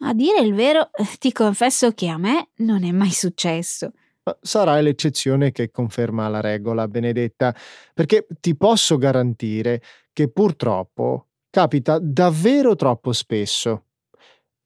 A 0.00 0.12
dire 0.12 0.40
il 0.40 0.54
vero, 0.54 0.90
ti 1.18 1.32
confesso 1.32 1.92
che 1.92 2.08
a 2.08 2.18
me 2.18 2.48
non 2.56 2.84
è 2.84 2.90
mai 2.90 3.10
successo. 3.10 3.92
Sarà 4.40 4.80
l'eccezione 4.80 5.52
che 5.52 5.70
conferma 5.70 6.28
la 6.28 6.40
regola, 6.40 6.88
Benedetta, 6.88 7.54
perché 7.94 8.26
ti 8.40 8.56
posso 8.56 8.98
garantire 8.98 9.80
che 10.12 10.28
purtroppo 10.28 11.28
capita 11.48 11.98
davvero 12.00 12.74
troppo 12.74 13.12
spesso. 13.12 13.84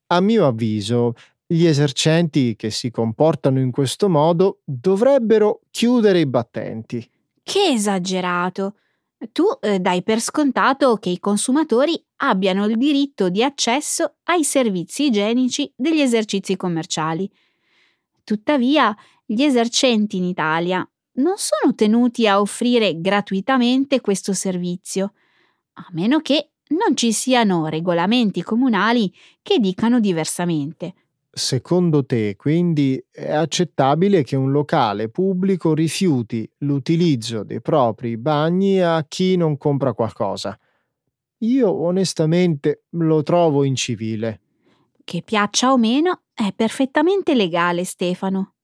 A 0.06 0.20
mio 0.20 0.46
avviso, 0.46 1.14
gli 1.46 1.66
esercenti 1.66 2.56
che 2.56 2.70
si 2.70 2.90
comportano 2.90 3.60
in 3.60 3.70
questo 3.70 4.08
modo 4.08 4.60
dovrebbero 4.64 5.60
chiudere 5.70 6.20
i 6.20 6.26
battenti. 6.26 7.08
Che 7.42 7.62
esagerato! 7.72 8.76
Tu 9.32 9.44
eh, 9.60 9.80
dai 9.80 10.02
per 10.02 10.20
scontato 10.20 10.96
che 10.96 11.10
i 11.10 11.18
consumatori 11.18 12.02
abbiano 12.16 12.64
il 12.64 12.76
diritto 12.76 13.28
di 13.28 13.42
accesso 13.42 14.16
ai 14.24 14.44
servizi 14.44 15.06
igienici 15.06 15.70
degli 15.76 16.00
esercizi 16.00 16.56
commerciali. 16.56 17.30
Tuttavia, 18.24 18.96
gli 19.24 19.42
esercenti 19.42 20.16
in 20.16 20.24
Italia 20.24 20.88
non 21.14 21.34
sono 21.36 21.74
tenuti 21.74 22.26
a 22.26 22.40
offrire 22.40 22.98
gratuitamente 23.00 24.00
questo 24.00 24.32
servizio, 24.32 25.12
a 25.74 25.86
meno 25.92 26.20
che 26.20 26.52
non 26.68 26.96
ci 26.96 27.12
siano 27.12 27.66
regolamenti 27.66 28.42
comunali 28.42 29.12
che 29.42 29.58
dicano 29.58 30.00
diversamente. 30.00 30.94
Secondo 31.32 32.04
te, 32.04 32.34
quindi, 32.36 33.00
è 33.08 33.30
accettabile 33.32 34.24
che 34.24 34.34
un 34.34 34.50
locale 34.50 35.08
pubblico 35.08 35.74
rifiuti 35.74 36.50
l'utilizzo 36.58 37.44
dei 37.44 37.60
propri 37.60 38.16
bagni 38.16 38.80
a 38.80 39.04
chi 39.06 39.36
non 39.36 39.56
compra 39.56 39.92
qualcosa? 39.92 40.58
Io 41.42 41.72
onestamente 41.72 42.82
lo 42.90 43.22
trovo 43.22 43.62
incivile. 43.62 44.40
Che 45.04 45.22
piaccia 45.22 45.70
o 45.70 45.78
meno, 45.78 46.22
è 46.34 46.52
perfettamente 46.52 47.36
legale, 47.36 47.84
Stefano. 47.84 48.54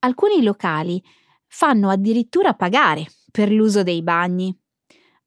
Alcuni 0.00 0.42
locali 0.42 1.02
fanno 1.46 1.88
addirittura 1.88 2.52
pagare 2.52 3.06
per 3.32 3.50
l'uso 3.50 3.82
dei 3.82 4.02
bagni. 4.02 4.54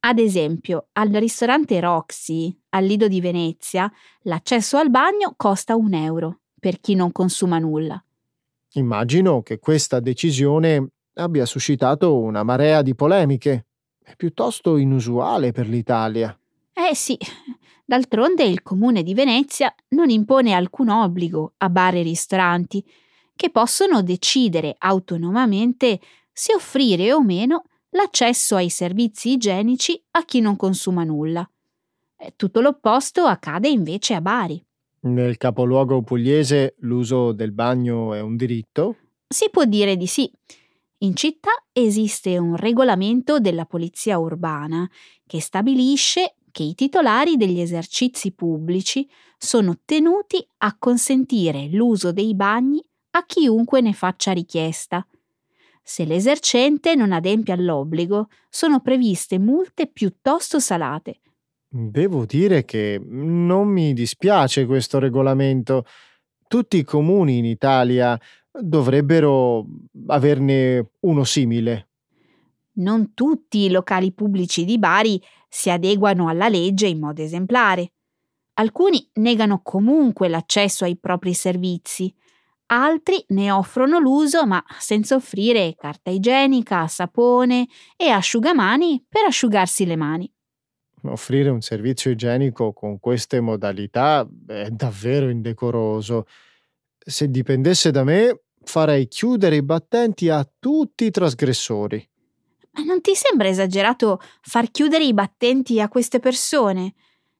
Ad 0.01 0.19
esempio, 0.19 0.89
al 0.93 1.09
ristorante 1.09 1.79
Roxy, 1.79 2.55
al 2.69 2.85
Lido 2.85 3.07
di 3.07 3.19
Venezia, 3.19 3.91
l'accesso 4.21 4.77
al 4.77 4.91
bagno 4.91 5.33
costa 5.35 5.75
un 5.75 5.93
euro 5.93 6.40
per 6.61 6.79
chi 6.79 6.93
non 6.93 7.11
consuma 7.11 7.57
nulla. 7.57 8.01
Immagino 8.73 9.41
che 9.41 9.57
questa 9.57 9.99
decisione 9.99 10.91
abbia 11.15 11.45
suscitato 11.45 12.19
una 12.19 12.43
marea 12.43 12.83
di 12.83 12.93
polemiche. 12.93 13.65
È 14.01 14.15
piuttosto 14.15 14.77
inusuale 14.77 15.51
per 15.51 15.67
l'Italia. 15.67 16.37
Eh 16.71 16.95
sì, 16.95 17.17
d'altronde 17.83 18.43
il 18.43 18.61
comune 18.61 19.01
di 19.01 19.15
Venezia 19.15 19.73
non 19.89 20.09
impone 20.09 20.53
alcun 20.53 20.89
obbligo 20.89 21.53
a 21.57 21.69
bar 21.69 21.95
e 21.95 22.03
ristoranti, 22.03 22.85
che 23.35 23.49
possono 23.49 24.03
decidere 24.03 24.75
autonomamente 24.77 25.99
se 26.31 26.53
offrire 26.53 27.11
o 27.11 27.23
meno 27.23 27.63
l'accesso 27.89 28.55
ai 28.55 28.69
servizi 28.69 29.31
igienici 29.31 30.01
a 30.11 30.23
chi 30.23 30.39
non 30.41 30.55
consuma 30.55 31.03
nulla. 31.03 31.49
Tutto 32.35 32.61
l'opposto 32.61 33.23
accade 33.23 33.67
invece 33.67 34.13
a 34.13 34.21
Bari. 34.21 34.63
Nel 35.03 35.37
capoluogo 35.37 36.03
pugliese 36.03 36.75
l'uso 36.81 37.31
del 37.31 37.53
bagno 37.53 38.13
è 38.13 38.19
un 38.19 38.35
diritto? 38.35 38.97
Si 39.27 39.49
può 39.49 39.65
dire 39.65 39.97
di 39.97 40.05
sì. 40.05 40.31
In 40.99 41.15
città 41.15 41.49
esiste 41.71 42.37
un 42.37 42.55
regolamento 42.55 43.39
della 43.39 43.65
polizia 43.65 44.19
urbana 44.19 44.87
che 45.25 45.41
stabilisce 45.41 46.35
che 46.51 46.61
i 46.61 46.75
titolari 46.75 47.35
degli 47.35 47.59
esercizi 47.59 48.31
pubblici 48.33 49.09
sono 49.39 49.79
tenuti 49.83 50.45
a 50.59 50.75
consentire 50.77 51.69
l'uso 51.71 52.11
dei 52.11 52.35
bagni 52.35 52.83
a 53.11 53.25
chiunque 53.25 53.81
ne 53.81 53.93
faccia 53.93 54.33
richiesta. 54.33 55.03
Se 55.81 56.05
l'esercente 56.05 56.93
non 56.93 57.11
adempie 57.11 57.53
all'obbligo, 57.53 58.27
sono 58.49 58.81
previste 58.81 59.39
multe 59.39 59.87
piuttosto 59.87 60.59
salate. 60.59 61.21
Devo 61.73 62.25
dire 62.25 62.65
che 62.65 63.01
non 63.01 63.69
mi 63.69 63.93
dispiace 63.93 64.65
questo 64.65 64.99
regolamento. 64.99 65.85
Tutti 66.45 66.75
i 66.75 66.83
comuni 66.83 67.37
in 67.37 67.45
Italia 67.45 68.19
dovrebbero 68.51 69.65
averne 70.07 70.91
uno 70.99 71.23
simile. 71.23 71.87
Non 72.73 73.13
tutti 73.13 73.59
i 73.59 73.69
locali 73.69 74.11
pubblici 74.11 74.65
di 74.65 74.77
Bari 74.79 75.21
si 75.47 75.69
adeguano 75.69 76.27
alla 76.27 76.49
legge 76.49 76.87
in 76.87 76.99
modo 76.99 77.21
esemplare. 77.21 77.93
Alcuni 78.55 79.09
negano 79.13 79.61
comunque 79.63 80.27
l'accesso 80.27 80.83
ai 80.83 80.97
propri 80.97 81.33
servizi, 81.33 82.13
altri 82.65 83.23
ne 83.29 83.49
offrono 83.49 83.97
l'uso 83.97 84.45
ma 84.45 84.61
senza 84.77 85.15
offrire 85.15 85.75
carta 85.77 86.09
igienica, 86.09 86.85
sapone 86.87 87.67
e 87.95 88.09
asciugamani 88.09 89.05
per 89.07 89.23
asciugarsi 89.23 89.85
le 89.85 89.95
mani. 89.95 90.29
Offrire 91.03 91.49
un 91.49 91.61
servizio 91.61 92.11
igienico 92.11 92.73
con 92.73 92.99
queste 92.99 93.39
modalità 93.39 94.27
è 94.47 94.69
davvero 94.69 95.29
indecoroso. 95.29 96.27
Se 96.97 97.29
dipendesse 97.29 97.91
da 97.91 98.03
me, 98.03 98.41
farei 98.63 99.07
chiudere 99.07 99.55
i 99.55 99.63
battenti 99.63 100.29
a 100.29 100.47
tutti 100.59 101.05
i 101.05 101.11
trasgressori. 101.11 102.07
Ma 102.73 102.83
non 102.83 103.01
ti 103.01 103.15
sembra 103.15 103.47
esagerato 103.47 104.21
far 104.41 104.71
chiudere 104.71 105.03
i 105.03 105.13
battenti 105.13 105.81
a 105.81 105.89
queste 105.89 106.19
persone? 106.19 106.93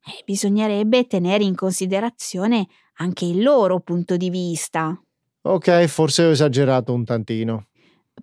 Eh, 0.04 0.24
bisognerebbe 0.26 1.06
tenere 1.06 1.44
in 1.44 1.56
considerazione 1.56 2.68
anche 2.96 3.26
il 3.26 3.42
loro 3.42 3.80
punto 3.80 4.18
di 4.18 4.30
vista. 4.30 5.00
Ok, 5.44 5.86
forse 5.86 6.26
ho 6.26 6.32
esagerato 6.32 6.94
un 6.94 7.06
tantino. 7.06 7.68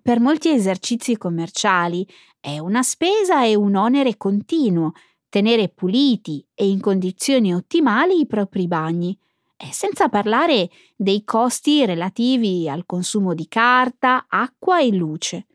Per 0.01 0.19
molti 0.19 0.49
esercizi 0.49 1.17
commerciali 1.17 2.07
è 2.39 2.59
una 2.59 2.83
spesa 2.83 3.43
e 3.45 3.55
un 3.55 3.75
onere 3.75 4.15
continuo 4.17 4.93
tenere 5.29 5.69
puliti 5.69 6.45
e 6.53 6.67
in 6.67 6.79
condizioni 6.79 7.53
ottimali 7.53 8.19
i 8.19 8.27
propri 8.27 8.67
bagni, 8.67 9.17
senza 9.71 10.09
parlare 10.09 10.69
dei 10.95 11.23
costi 11.23 11.85
relativi 11.85 12.67
al 12.69 12.85
consumo 12.85 13.33
di 13.33 13.47
carta, 13.47 14.25
acqua 14.27 14.81
e 14.81 14.91
luce. 14.91 15.47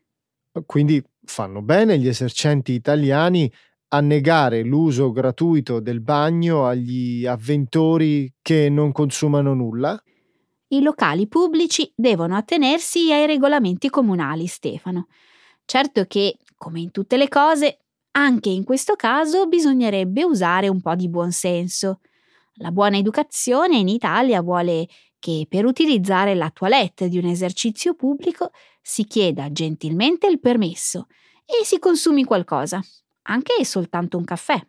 Quindi 0.66 1.02
fanno 1.24 1.62
bene 1.62 1.98
gli 1.98 2.06
esercenti 2.06 2.72
italiani 2.72 3.50
a 3.88 4.00
negare 4.00 4.62
l'uso 4.62 5.10
gratuito 5.12 5.80
del 5.80 6.00
bagno 6.00 6.66
agli 6.66 7.26
avventori 7.26 8.32
che 8.42 8.68
non 8.68 8.92
consumano 8.92 9.54
nulla? 9.54 10.00
I 10.68 10.82
locali 10.82 11.28
pubblici 11.28 11.92
devono 11.94 12.36
attenersi 12.36 13.12
ai 13.12 13.26
regolamenti 13.26 13.88
comunali, 13.88 14.46
Stefano. 14.46 15.06
Certo 15.64 16.04
che, 16.06 16.36
come 16.56 16.80
in 16.80 16.90
tutte 16.90 17.16
le 17.16 17.28
cose, 17.28 17.83
anche 18.16 18.48
in 18.48 18.64
questo 18.64 18.94
caso 18.94 19.46
bisognerebbe 19.46 20.24
usare 20.24 20.68
un 20.68 20.80
po' 20.80 20.94
di 20.94 21.08
buonsenso. 21.08 22.00
La 22.58 22.70
buona 22.70 22.96
educazione 22.96 23.76
in 23.76 23.88
Italia 23.88 24.40
vuole 24.40 24.86
che 25.18 25.46
per 25.48 25.64
utilizzare 25.64 26.34
la 26.34 26.50
toilette 26.50 27.08
di 27.08 27.18
un 27.18 27.26
esercizio 27.26 27.94
pubblico 27.94 28.50
si 28.80 29.04
chieda 29.04 29.50
gentilmente 29.50 30.26
il 30.26 30.38
permesso 30.38 31.06
e 31.44 31.64
si 31.64 31.78
consumi 31.78 32.24
qualcosa, 32.24 32.80
anche 33.22 33.64
soltanto 33.64 34.16
un 34.16 34.24
caffè. 34.24 34.64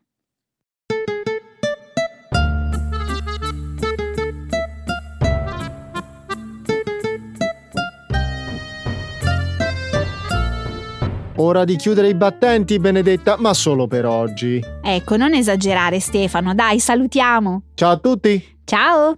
Ora 11.37 11.65
di 11.65 11.75
chiudere 11.75 12.07
i 12.07 12.15
battenti, 12.15 12.79
Benedetta, 12.79 13.35
ma 13.37 13.53
solo 13.53 13.87
per 13.87 14.05
oggi. 14.05 14.63
Ecco, 14.81 15.17
non 15.17 15.33
esagerare 15.33 15.99
Stefano, 15.99 16.55
dai, 16.55 16.79
salutiamo. 16.79 17.63
Ciao 17.73 17.91
a 17.91 17.97
tutti. 17.97 18.59
Ciao. 18.63 19.17